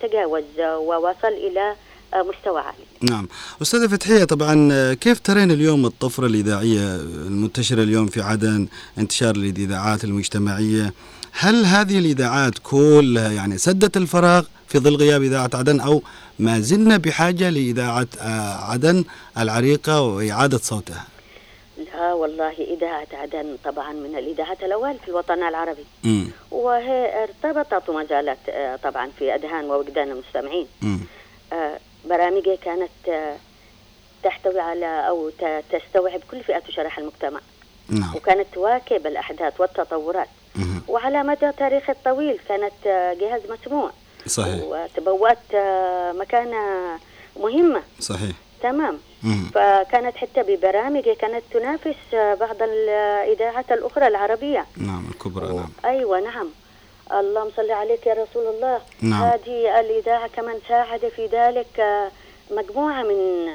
[0.00, 1.76] تجاوز ووصل إلى آه،
[2.14, 2.84] مستوى عالي.
[3.02, 3.28] نعم.
[3.62, 8.66] أستاذة فتحية طبعا كيف ترين اليوم الطفرة الإذاعية المنتشرة اليوم في عدن
[8.98, 10.92] انتشار الإذاعات المجتمعية؟
[11.32, 16.02] هل هذه الإذاعات كلها يعني سدت الفراغ في ظل غياب إذاعة عدن أو
[16.38, 19.04] ما زلنا بحاجة لإذاعة آه، عدن
[19.38, 21.04] العريقة وإعادة صوتها؟
[21.94, 25.84] لا والله إذاعة عدن طبعا من الإذاعات الأوائل في الوطن العربي.
[26.04, 26.26] مم.
[26.50, 30.66] وهي ارتبطت وما زالت آه، طبعا في أذهان ووجدان المستمعين.
[30.82, 30.98] مم.
[32.04, 33.36] برامجها كانت آه،
[34.22, 37.40] تحتوي على ت- تستوعب كل فئات وشرائح المجتمع.
[37.88, 38.16] نعم.
[38.16, 40.28] وكانت تواكب الأحداث والتطورات.
[40.56, 40.82] مم.
[40.88, 43.90] وعلى مدى تاريخ الطويل كانت آه، جهاز مسموع.
[44.26, 44.64] صحيح.
[44.64, 46.58] وتبوأت آه، مكانة
[47.40, 47.82] مهمة.
[48.00, 48.36] صحيح.
[48.62, 48.98] تمام.
[49.22, 49.50] مم.
[49.54, 51.96] فكانت حتى ببرامجها كانت تنافس
[52.40, 54.66] بعض الإذاعات الأخرى العربية.
[54.76, 55.70] نعم الكبرى نعم.
[55.84, 56.48] أيوة نعم.
[57.10, 59.22] اللهم صل عليك يا رسول الله نعم.
[59.22, 62.10] هذه الإذاعة كمان ساعد في ذلك آه،
[62.50, 63.48] مجموعة من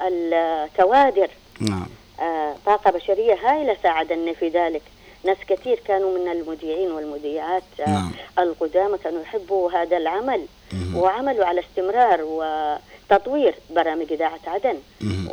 [0.00, 1.30] الكوادر
[1.60, 1.86] نعم
[2.20, 4.82] آه، طاقة بشرية هائلة ساعدني في ذلك
[5.24, 8.12] ناس كثير كانوا من المذيعين والمذيعات آه، نعم.
[8.38, 10.96] القدامى كانوا يحبوا هذا العمل مهم.
[10.96, 15.28] وعملوا على استمرار وتطوير برامج إذاعة عدن مهم.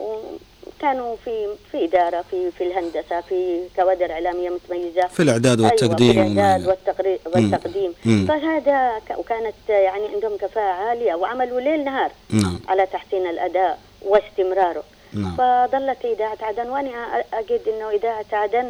[0.79, 5.07] وكانوا في في إدارة في في الهندسة في كوادر إعلامية متميزة.
[5.07, 7.93] في الإعداد أيوة والتقديم في الإعداد وما- والتقري- والتقديم.
[8.05, 8.25] مم.
[8.27, 12.59] فهذا ك- وكانت يعني عندهم كفاءة عالية وعملوا ليل نهار نعم.
[12.67, 14.83] على تحسين الأداء واستمراره.
[15.13, 15.35] نعم.
[15.37, 16.69] فظلت إذاعة عدن.
[16.69, 18.67] وأنا أ- أجد أنه إذاعة عدن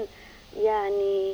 [0.61, 1.33] يعني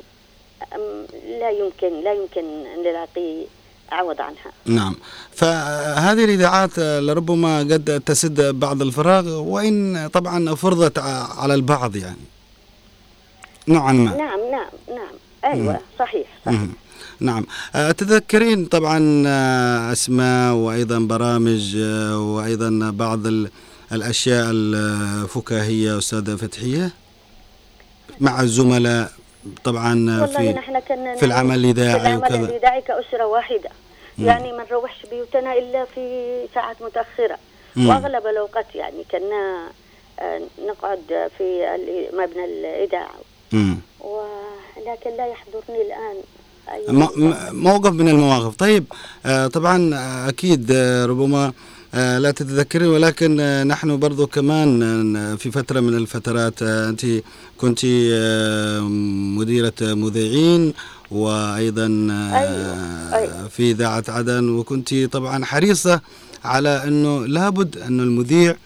[1.40, 2.44] لا يمكن لا يمكن
[2.84, 3.44] نلاقي
[3.92, 4.52] عوض عنها.
[4.66, 4.94] نعم.
[5.34, 10.98] فهذه الإذاعات لربما قد تسد بعض الفراغ وإن طبعا فرضت
[11.38, 12.16] على البعض يعني.
[13.68, 14.04] نوعا ما.
[14.16, 15.52] نعم نعم نعم.
[15.52, 16.60] أيوة صحيح صحيح.
[16.60, 16.72] مهم.
[17.20, 17.44] نعم.
[17.92, 18.98] تذكرين طبعا
[19.92, 21.76] أسماء وأيضا برامج
[22.12, 23.50] وأيضا بعض ال-
[23.92, 26.90] الأشياء الفكاهية أستاذة فتحية
[28.20, 29.12] مع الزملاء؟
[29.64, 32.36] طبعا في نحن كنا في العمل الإذاعي في العمل وكذا.
[32.50, 33.70] الإذاعي كأسرة واحدة
[34.18, 37.38] يعني ما نروحش بيوتنا إلا في ساعات متأخرة
[37.76, 37.88] مم.
[37.88, 39.66] وأغلب الأوقات يعني كنا
[40.20, 41.66] آه، نقعد في
[42.12, 43.14] مبنى الإذاعة
[43.52, 43.76] مم.
[44.00, 45.82] ولكن لا يحضرني
[47.16, 48.84] م- موقف من المواقف طيب
[49.26, 51.52] آه، طبعا آه، أكيد آه، ربما آه،
[51.94, 54.82] لا تتذكرين ولكن آه، نحن برضو كمان
[55.16, 57.06] آه، في فترة من الفترات آه، أنت
[57.58, 57.80] كنت
[58.12, 58.80] آه،
[59.38, 60.72] مديرة مذيعين
[61.10, 63.48] وأيضا آه، أيوة، أيوة.
[63.48, 66.00] في إذاعة عدن وكنت طبعا حريصة
[66.44, 68.56] على أنه لابد أن المذيع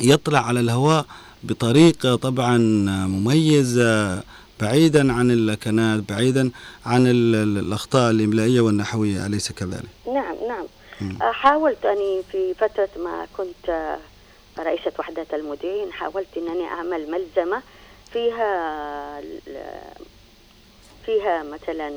[0.00, 1.06] يطلع على الهواء
[1.44, 2.58] بطريقة طبعا
[3.06, 4.22] مميزة
[4.60, 6.50] بعيدا عن اللكنات بعيدا
[6.86, 10.66] عن ال- ال- الأخطاء الإملائية والنحوية أليس كذلك؟ نعم نعم آه،
[11.20, 13.98] حاولت أني في فترة ما كنت آه،
[14.58, 17.62] رئيسة وحدة المذيعين حاولت أنني أعمل ملزمة
[18.12, 19.20] فيها
[21.06, 21.92] فيها مثلا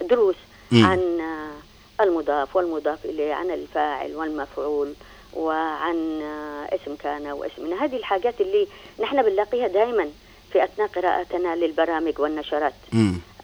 [0.00, 0.36] دروس.
[0.84, 4.94] عن آه، المضاف والمضاف إليه عن الفاعل والمفعول
[5.34, 8.66] وعن آه، اسم كان واسم من هذه الحاجات اللي
[9.00, 10.10] نحن بنلاقيها دائما
[10.52, 12.74] في أثناء قراءتنا للبرامج والنشرات.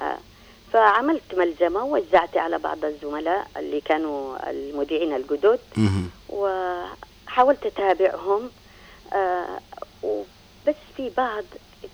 [0.00, 0.18] آه،
[0.72, 5.58] فعملت ملزمة ووزعت على بعض الزملاء اللي كانوا المذيعين الجدد.
[6.28, 8.50] وحاولت أتابعهم
[9.12, 9.60] آه،
[10.02, 11.44] وبس في بعض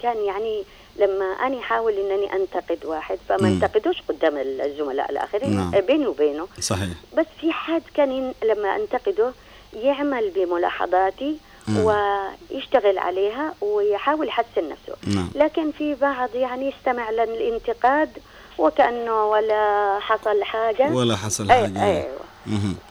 [0.02, 0.64] كان يعني
[0.96, 3.54] لما أنا أحاول أنني أنتقد واحد فما مم.
[3.54, 5.70] انتقدوش قدام الزملاء الآخرين نعم.
[5.80, 9.32] بيني وبينه صحيح بس في حد كان لما أنتقده
[9.74, 11.36] يعمل بملاحظاتي
[11.68, 11.84] مم.
[11.84, 18.18] ويشتغل عليها ويحاول يحسن نفسه نعم لكن في بعض يعني يستمع للانتقاد
[18.58, 22.22] وكأنه ولا حصل حاجة ولا حصل أي- حاجة أيوة.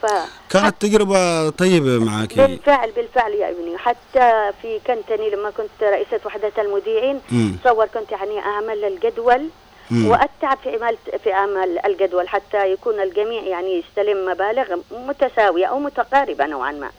[0.01, 0.05] ف
[0.49, 6.51] كانت تجربة طيبة معك بالفعل بالفعل يا ابني حتى في كنتني لما كنت رئيسة وحدة
[6.57, 7.21] المذيعين.
[7.63, 9.49] تصور كنت يعني أعمل الجدول
[9.91, 10.07] مم.
[10.07, 16.45] وأتعب في عمل في عمل الجدول حتى يكون الجميع يعني يستلم مبالغ متساوية أو متقاربة
[16.45, 16.91] نوعا ما.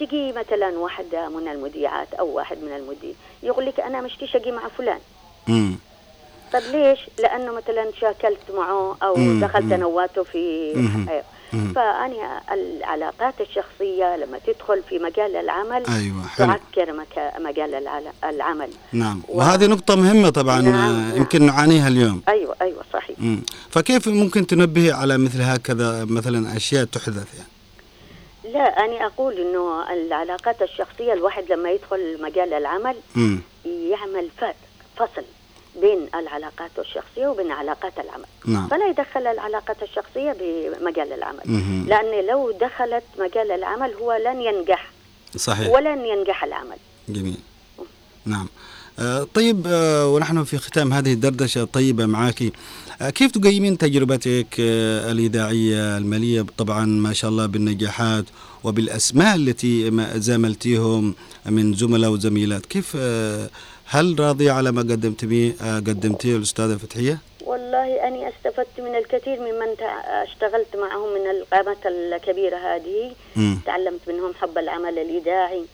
[0.00, 3.12] تجي مثلا واحدة من المذيعات أو واحد من المذيع
[3.42, 5.00] يقول لك أنا مشتيش أجي مع فلان.
[6.52, 9.74] طب ليش؟ لأنه مثلا شاكلت معه مم، دخلت مم.
[9.80, 10.72] نواته في.
[11.52, 11.72] مم.
[11.74, 17.88] فأنا العلاقات الشخصية لما تدخل في مجال العمل أيوة حلو تعكر مكا- مجال
[18.24, 20.72] العمل نعم و- وهذه نقطة مهمة طبعا نعم،
[21.10, 21.16] نعم.
[21.16, 23.42] يمكن نعانيها اليوم أيوة أيوة صحيح مم.
[23.70, 27.48] فكيف ممكن تنبه على مثل هكذا مثلا أشياء تحدث يعني
[28.54, 33.40] لا أنا أقول إنه العلاقات الشخصية الواحد لما يدخل مجال العمل مم.
[33.64, 34.28] يعمل
[34.96, 35.24] فصل
[35.80, 38.24] بين العلاقات الشخصية وبين علاقات العمل.
[38.46, 38.68] نعم.
[38.68, 41.42] فلا يدخل العلاقات الشخصية بمجال العمل.
[41.44, 41.86] مهم.
[41.88, 44.90] لأن لو دخلت مجال العمل هو لن ينجح.
[45.36, 45.68] صحيح.
[45.68, 46.76] ولن ينجح العمل.
[47.08, 47.36] جميل.
[48.24, 48.48] نعم.
[48.98, 52.52] آه، طيب آه، ونحن في ختام هذه الدردشة الطيبة معك
[53.02, 58.24] آه، كيف تقيمين تجربتك آه، الإذاعية المالية؟ طبعا ما شاء الله بالنجاحات
[58.64, 61.14] وبالأسماء التي زاملتيهم
[61.46, 62.66] من زملاء وزميلات.
[62.66, 63.50] كيف آه،
[63.94, 69.76] هل راضية على ما آه، قدمتيه الأستاذة فتحية؟ والله أنا استفدت من الكثير ممن
[70.06, 73.12] اشتغلت معهم من القامات الكبيرة هذه.
[73.66, 75.64] تعلمت منهم حب العمل الإذاعي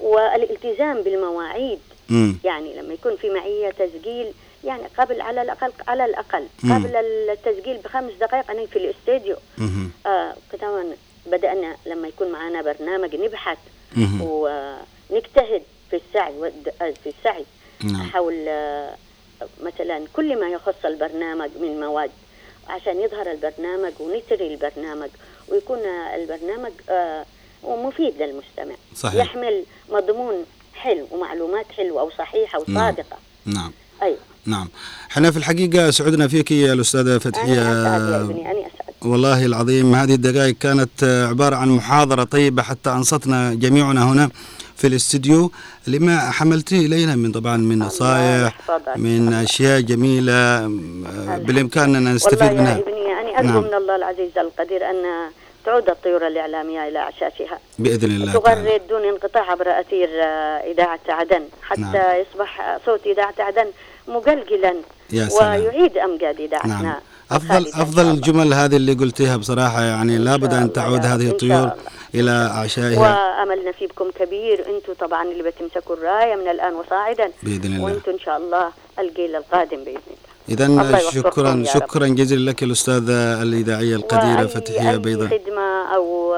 [0.00, 2.36] والالتزام بالمواعيد مم.
[2.44, 4.32] يعني لما يكون في معية تسجيل
[4.64, 6.74] يعني قبل على الأقل على الأقل مم.
[6.74, 9.36] قبل التسجيل بخمس دقائق أنا في الاستديو.
[10.06, 10.92] آه كمان
[11.26, 13.58] بدأنا لما يكون معنا برنامج نبحث.
[14.20, 17.44] ونجتهد في السعي في السعي
[17.82, 18.02] نعم.
[18.02, 18.94] حول آه،
[19.62, 22.10] مثلا كل ما يخص البرنامج من مواد
[22.68, 25.08] عشان يظهر البرنامج ونثري البرنامج
[25.48, 27.24] ويكون آه، البرنامج آه،
[27.64, 28.74] مفيد للمستمع.
[28.96, 29.14] صحيح.
[29.20, 30.34] يحمل مضمون
[30.74, 32.76] حلو ومعلومات حلوة وصحيحة نعم.
[32.76, 33.16] وصادقة.
[33.46, 33.72] نعم.
[34.02, 34.18] أيوة.
[34.46, 34.68] نعم.
[35.10, 37.62] إحنا في الحقيقة سعدنا فيك يا الأستاذة فتحية.
[37.62, 38.94] أنا أسعد يا أنا أسعد.
[39.02, 44.30] والله العظيم هذه الدقائق كانت آه، عبارة عن محاضرة طيبة حتى أنصتنا جميعنا هنا.
[44.76, 45.50] في الاستديو
[45.86, 48.54] لما حملته إلينا من طبعا من نصائح.
[48.96, 50.66] من أشياء جميلة
[51.46, 53.62] بالإمكان أن نستفيد والله يا منها ابني أنا أرجو نعم.
[53.62, 55.30] من الله العزيز القدير أن
[55.64, 61.42] تعود الطيور الإعلامية إلى أعشاشها بإذن الله تغرد دون انقطاع عبر أثير آه، إذاعة عدن
[61.62, 62.20] حتى نعم.
[62.20, 63.66] يصبح صوت إذاعة عدن
[64.08, 64.74] مقلقلا
[65.12, 65.60] يا سلام.
[65.62, 67.00] ويعيد أمجاد إذاعتنا نعم
[67.30, 68.10] أفضل أفضل.
[68.10, 71.84] الجمل هذه اللي قلتيها بصراحة يعني لابد أن تعود هذه الطيور شاء الله.
[72.14, 73.00] إلى عشائها.
[73.00, 74.76] وأمل نسيبكم كبير.
[74.76, 77.30] أنتم طبعا اللي بتمسكوا الراية من الآن وصاعدا.
[77.42, 77.84] بإذن الله.
[77.84, 80.00] وأنتم إن شاء الله الجيل القادم بإذن
[80.48, 80.88] الله.
[80.88, 81.64] إذا شكرا.
[81.66, 85.28] شكرا جزيلا لك الأستاذة الإذاعية القديرة فتحية أي بيضاء.
[85.28, 86.34] خدمة أو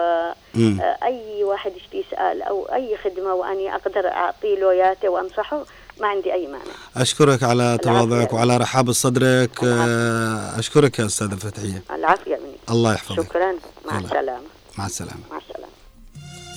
[0.55, 0.81] مم.
[0.81, 5.65] آه، أي واحد يشتي يسأل أو أي خدمة وأني أقدر أعطي له ياته وأنصحه
[6.01, 6.65] ما عندي أي مانع.
[6.97, 8.33] أشكرك على تواضعك.
[8.33, 9.63] وعلى رحاب صدرك.
[9.63, 9.85] العافية.
[9.85, 13.23] آه، أشكرك يا أستاذة فتحية العافية منك الله يحفظك.
[13.23, 13.53] شكرا.
[13.87, 13.99] مع.
[13.99, 14.41] السلامة.
[14.79, 15.21] مع السلامة.
[15.31, 15.46] مع السلامة.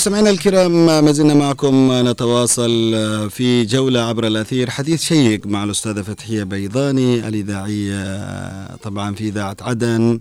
[0.00, 2.70] مستمعينا الكرام ما زلنا معكم نتواصل
[3.30, 4.70] في جولة عبر الأثير.
[4.70, 10.20] حديث شيق مع الأستاذة فتحية بيضاني الإذاعية طبعا في إذاعة عدن.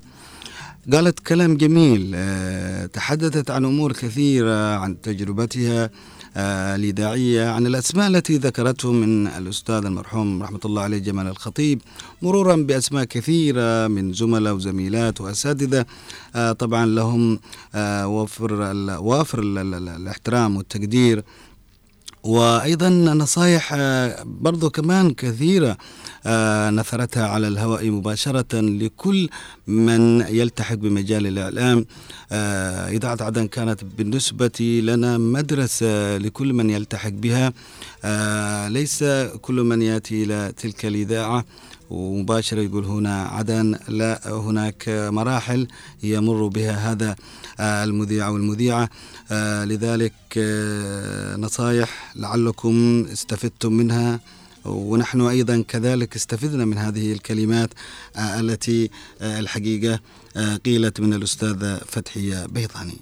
[0.93, 5.83] قالت كلام جميل آه، تحدثت عن أمور كثيرة عن تجربتها.
[5.83, 5.89] آه،
[6.37, 11.81] الإذاعية عن الأسماء التي ذكرته من الأستاذ المرحوم رحمة الله عليه جمال الخطيب
[12.21, 15.85] مرورا بأسماء كثيرة من زملاء وزميلات وأساتذة.
[16.35, 17.39] آه، طبعا لهم
[17.75, 18.53] آه، وفر
[18.99, 21.23] وافر ال- ال- ال- الاحترام والتقدير.
[22.23, 25.77] وأيضا نصائح آه، برضو كمان كثيرة
[26.25, 29.29] آه، نثرتها على الهواء مباشرة لكل
[29.67, 31.85] من يلتحق بمجال الإعلام.
[32.31, 37.53] آه، إذاعة عدن كانت بالنسبة لنا مدرسة لكل من يلتحق بها
[38.69, 39.03] ليس
[39.41, 41.45] كل من يأتي إلى تلك الإذاعة.
[41.89, 45.67] ومباشرة يقول هنا عدن لا هناك مراحل
[46.03, 47.15] يمر بها هذا
[47.59, 48.89] آه، المذيع أو المذيعة
[49.31, 54.19] آه، لذلك آه، نصايح لعلكم استفدتم منها.
[54.65, 57.69] ونحن أيضا كذلك استفدنا من هذه الكلمات
[58.17, 58.89] التي
[59.21, 59.99] الحقيقة
[60.65, 62.97] قيلت من الأستاذة فتحية بيضاني.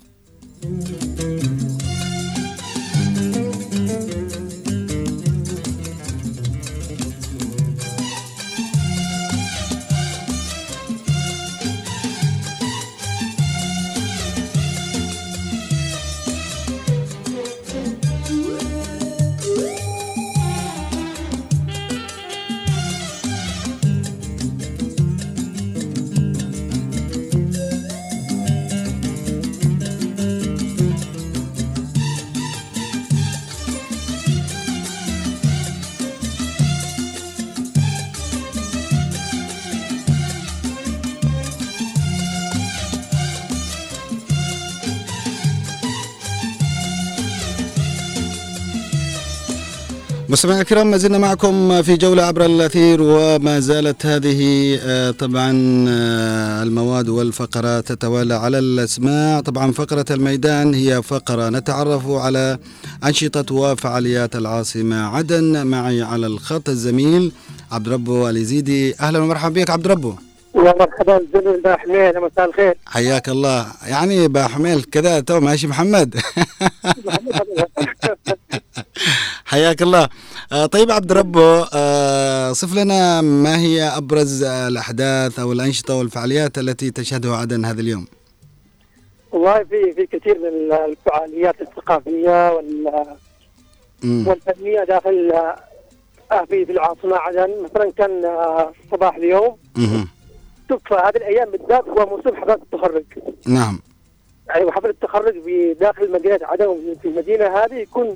[50.37, 54.39] مستمعينا الكرام ما زلنا معكم في جولة عبر الأثير وما زالت هذه
[54.83, 55.51] آه، طبعا
[55.89, 59.39] آه، المواد والفقرات تتوالى على الأسماع.
[59.39, 62.57] طبعا فقرة الميدان هي فقرة نتعرف على
[63.05, 65.15] أنشطة وفعاليات العاصمة.
[65.15, 67.31] عدن معي على الخط الزميل
[67.71, 68.95] عبد ربه اليزيدي.
[69.01, 70.15] أهلا ومرحبا بك عبد ربه
[70.55, 72.73] يا مرحبا زميل ده حميد مساء الخير.
[72.85, 73.65] حياك الله.
[73.87, 76.15] يعني بحمل كذا تو ماشي محمد.
[79.47, 80.09] حياك الله.
[80.51, 86.91] آه، طيب عبد ربه آه، صف لنا ما هي أبرز الأحداث أو الأنشطة والفعاليات التي
[86.91, 88.05] تشهدها عدن هذا اليوم؟
[89.31, 93.05] والله في في كثير من الفعاليات الثقافية وال-
[94.03, 94.27] مم.
[94.27, 95.31] والفنية داخل
[96.31, 97.49] آه، في في العاصمة عدن.
[97.63, 98.21] مثلا كان
[98.91, 99.57] صباح اليوم.
[100.69, 103.03] شوف هذه الأيام بالذات هو موسم حفلات التخرج.
[103.45, 103.79] نعم.
[104.49, 108.15] يعني حفلة التخرج في داخل مدينة عدن في المدينة هذه يكون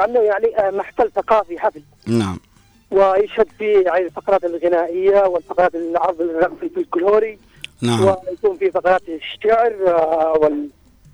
[0.00, 1.82] كأنه يعني آه، محفل ثقافي حفل.
[2.06, 2.38] نعم.
[2.90, 7.38] ويشهد فيه يعني الفقرات الغنائية والفقرات العرض الرقصي الفلكلوري
[7.82, 8.04] نعم.
[8.04, 10.68] ويكون في فقرات الشعر آه، وال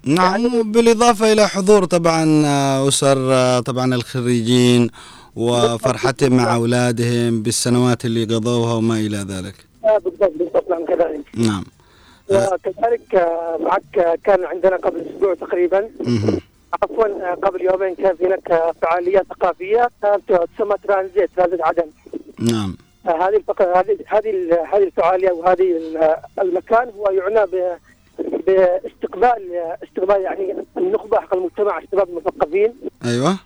[0.04, 3.16] نعم بالإضافة إلى حضور طبعا آه، أسر
[3.60, 4.90] طبعا الخريجين
[5.36, 9.54] وفرحتهم مع أولادهم بالسنوات اللي قضوها وما إلى ذلك.
[10.04, 11.24] بالضبط بالضبط نعم كذلك.
[11.34, 11.64] نعم.
[12.30, 13.28] وكذلك
[13.60, 15.88] معك كان عندنا قبل أسبوع تقريبا.
[16.82, 21.86] عفوا آه، قبل يومين كان هناك آه، فعاليات ثقافية كانت تسمى ترانزيت ترانزيت عدن.
[22.40, 22.76] نعم.
[23.08, 27.76] آه، هذه هذه هذه هذه الفعالية وهذه ال- المكان هو يعنى ب
[28.46, 29.54] باستقبال
[29.84, 32.74] استقبال يعني النخبة حق المجتمع الشباب المثقفين.
[33.04, 33.36] أيوة.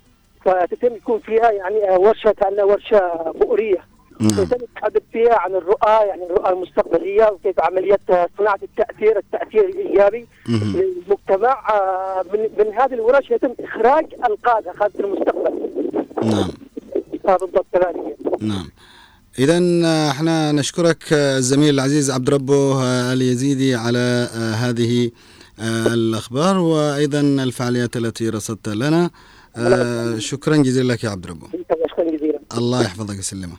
[0.44, 3.84] فتتم يكون فيها يعني آه، ورشة كأنها ورشة بؤرية.
[4.20, 10.26] ويتم تحدد فيها عن الرؤى يعني الرؤى المستقبلية وكيف عملية آه، صناعة التأثير التأثير الإيجابي.
[10.48, 15.70] للمجتمع آه، من من هذه الورش يتم إخراج القاده قاده المستقبل.
[16.22, 16.48] نعم.
[17.28, 18.68] آه، بالضبط كذلك نعم.
[19.38, 19.58] إذا
[20.10, 25.10] إحنا نشكرك آه، الزميل العزيز عبد ربه آه، اليزيدي على آه، هذه
[25.60, 29.10] آه، الأخبار وأيضا الفعاليات التي رصدت لنا.
[29.56, 31.46] آه، شكرا جزيلا لك يا عبد ربه.
[31.90, 32.38] شكرا جزيلا.
[32.58, 33.58] الله يحفظك ويسلمك.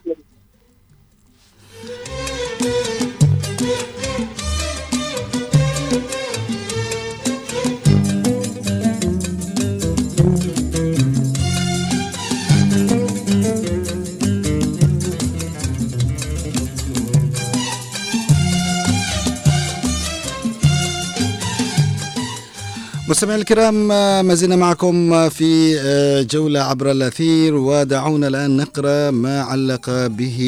[23.11, 23.87] مستمعينا الكرام
[24.27, 30.39] ما زلنا معكم في آه، جولة عبر الأثير ودعونا الآن نقرأ ما علق به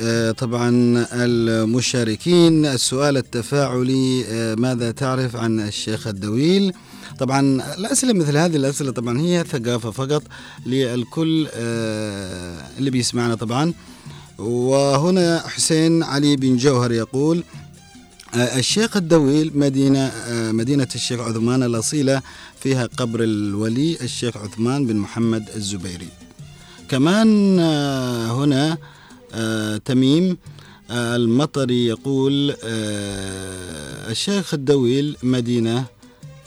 [0.00, 0.70] آه، طبعا
[1.12, 2.66] المشاركين.
[2.66, 6.72] السؤال التفاعلي آه، ماذا تعرف عن الشيخ الدويل؟
[7.18, 7.40] طبعا
[7.78, 10.22] الأسئلة مثل هذه الأسئلة طبعا هي ثقافة فقط
[10.66, 11.48] للكل
[12.78, 13.72] اللي بيسمعنا طبعا.
[14.38, 17.44] وهنا حسين علي بن جوهر يقول
[18.34, 22.22] الشيخ الدويل مدينة آه، مدينة الشيخ عثمان الأصيلة
[22.60, 26.08] فيها قبر الولي الشيخ عثمان بن محمد الزبيري.
[26.88, 28.78] كمان آه، هنا
[29.32, 30.36] آه، تميم
[30.90, 35.84] آه، المطري يقول آه، الشيخ الدويل مدينة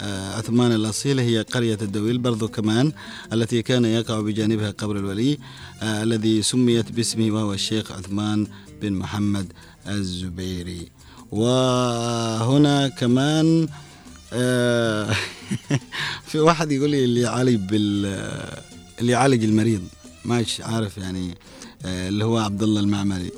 [0.02, 2.92] آه، عثمان الأصيلة هي قرية الدويل برضو كمان
[3.34, 5.38] التي كان يقع بجانبها قبر الولي
[5.82, 8.48] آه، الذي سميت باسمه وهو الشيخ عثمان
[8.82, 9.54] بن محمد
[9.88, 10.88] الزبيري.
[11.32, 13.68] وهنا كمان
[14.34, 15.16] آه،
[16.28, 18.06] في واحد يقول لي اللي يعالج بال
[19.00, 19.82] اللي يعالج المريض.
[20.26, 21.38] ماش عارف يعني
[21.86, 23.32] آه، اللي هو عبد الله المعمري.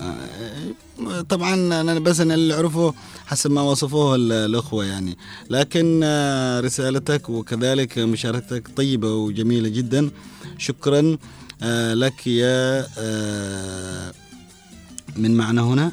[0.00, 2.94] آه، طبعا أنا بس أنا اللي أعرفه
[3.26, 5.16] حسب ما وصفوه ال- الأخوة يعني.
[5.50, 6.00] لكن
[6.64, 10.10] رسالتك وكذلك مشاركتك طيبة وجميلة جدا.
[10.58, 11.16] شكرا
[11.94, 12.86] لك يا
[15.16, 15.92] من معنا هنا.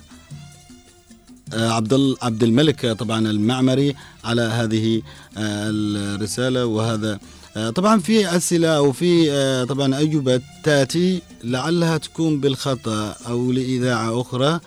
[1.54, 5.02] عبد ال- عبد الملك آه، طبعا المعمري على هذه
[5.38, 7.20] آه، الرسالة وهذا
[7.58, 14.22] آه، طبعا في أسئلة أو في آه، طبعا أجوبة تأتي لعلها تكون بالخطأ أو لإذاعة
[14.22, 14.60] أخرى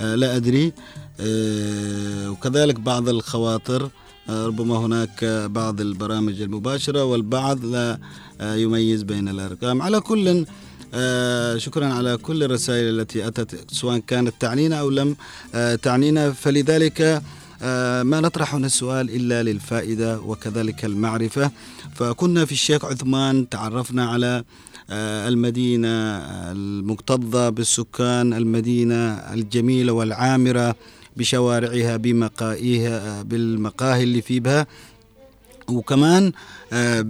[0.00, 0.72] آه، لا أدري
[1.20, 3.90] آه، وكذلك بعض الخواطر
[4.28, 7.90] آه، ربما هناك آه، بعض البرامج المباشرة والبعض لا.
[7.92, 7.98] آه،
[8.40, 9.82] يميز بين الأرقام.
[9.82, 10.46] على كل
[10.94, 15.16] آه، شكرا على كل الرسائل التي أتت سواء كانت تعنينا أو لم
[15.54, 16.32] آه، تعنينا.
[16.32, 17.22] فلذلك
[17.62, 21.50] آه، ما نطرح هنا السؤال إلا للفائدة وكذلك المعرفة.
[21.94, 24.44] فكنا في الشيخ عثمان تعرفنا على
[24.90, 25.88] آه، المدينة
[26.52, 30.74] المكتظة بالسكان المدينة الجميلة والعامرة
[31.16, 34.66] بشوارعها بمقاهيها بالمقاهي اللي في بها
[35.70, 36.32] وكمان
[36.72, 37.00] آه،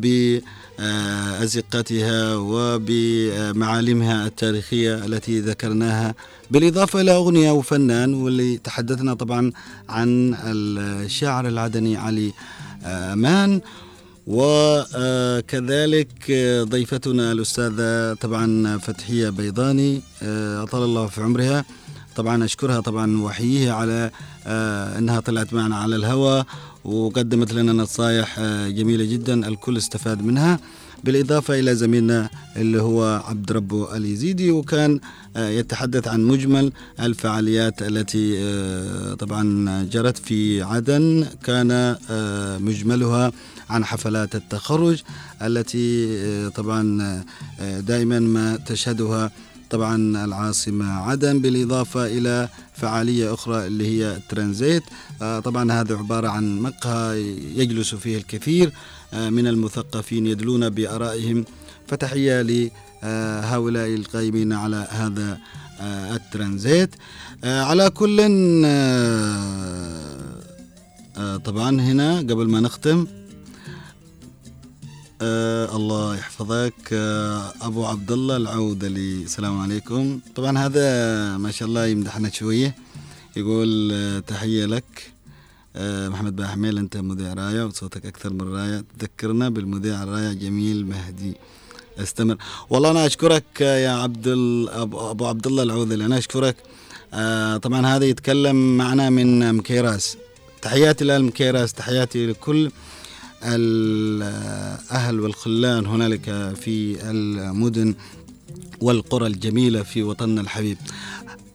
[0.79, 6.15] بأزقتها وبمعالمها التاريخية التي ذكرناها.
[6.51, 9.53] بالإضافة إلى أغنية وفنان واللي تحدثنا طبعا
[9.89, 12.33] عن الشاعر العدني علي
[12.85, 13.61] آه، أمان.
[14.27, 16.09] وكذلك
[16.63, 21.65] ضيفتنا الأستاذة طبعا فتحية بيضاني آه، أطال الله في عمرها.
[22.17, 24.11] طبعا أشكرها طبعا وأحييها على
[24.47, 26.47] آه، أنها طلعت معنا على الهواء.
[26.85, 29.49] وقدمت لنا نصائح آه، جميلة جدا.
[29.49, 30.61] الكل استفاد منها.
[31.05, 35.01] بالإضافة إلى زميلنا اللي هو عبد ربه اليزيدي وكان
[35.37, 41.27] آه، يتحدث عن مجمل الفعاليات التي آه، طبعا جرت في عدن.
[41.45, 41.97] كان
[42.61, 43.33] مجملها
[43.71, 45.03] عن حفلات التخرج
[45.43, 47.25] التي طبعا
[47.81, 49.31] دائما ما تشهدها
[49.71, 54.83] طبعا العاصمة عدن بالإضافة إلى فعالية أخرى اللي هي الترانزيت
[55.23, 57.23] آه، طبعا هذا عبارة عن مقهى
[57.57, 58.73] يجلس فيه الكثير
[59.15, 61.45] آه، من المثقفين يدلون بآرائهم.
[61.87, 65.39] فتحية لهؤلاء القائمين على هذا
[65.81, 66.95] آه، الترانزيت.
[67.45, 68.17] على كل
[71.45, 73.07] طبعا هنا قبل ما نختم
[75.23, 76.75] آه الله يحفظك.
[76.93, 80.21] آه أبو عبد الله العودلي السلام عليكم.
[80.35, 82.75] طبعا هذا ما شاء الله يمدحنا شوية.
[83.37, 85.13] يقول آه تحية لك.
[85.77, 90.87] آه محمد بن حميل أنت مذيع رايه وصوتك أكثر من رايه تذكرنا بالمذيع الرايه جميل
[90.87, 91.35] مهدي.
[91.99, 92.37] استمر.
[92.71, 94.29] والله أنا أشكرك يا عبد
[94.95, 96.57] أبو عبد الله العوذلي أنا أشكرك.
[97.15, 100.17] آه طبعا هذا يتكلم معنا من مكيراس.
[100.63, 101.73] تحياتي للمكيراس.
[101.73, 102.71] تحياتي لكل
[103.43, 107.95] الأهل والخلان هنالك في المدن
[108.81, 110.77] والقرى الجميلة في وطننا الحبيب.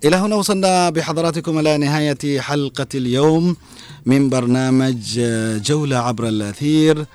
[0.06, 3.56] إلى هنا وصلنا بحضراتكم إلى نهاية حلقة اليوم
[4.06, 5.20] من برنامج
[5.66, 7.06] جولة عبر الأثير.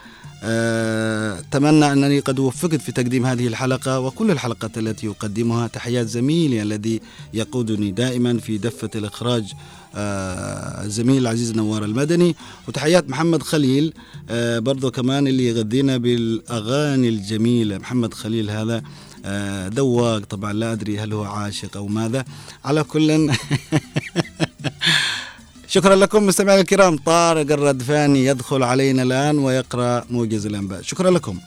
[0.42, 5.66] أتمنى أنني قد وفقت في تقديم هذه الحلقة وكل الحلقات التي أقدمها.
[5.66, 7.00] تحيات زميلي الذي
[7.34, 9.52] يقودني دائما في دفة الإخراج
[9.94, 12.36] آه، الزميل العزيز نوار المدني.
[12.68, 13.94] وتحيات محمد خليل
[14.30, 17.78] آه، برضو كمان اللي يغذينا بالأغاني الجميلة.
[17.78, 18.82] محمد خليل هذا
[19.24, 22.24] آه، ذواق طبعا لا أدري هل هو عاشق أو ماذا.
[22.64, 23.10] على كل
[25.68, 26.96] شكرا لكم مستمعينا الكرام.
[26.96, 30.82] طارق الردفاني يدخل علينا الآن ويقرأ موجز الأنباء.
[30.82, 31.38] شكرا لكم.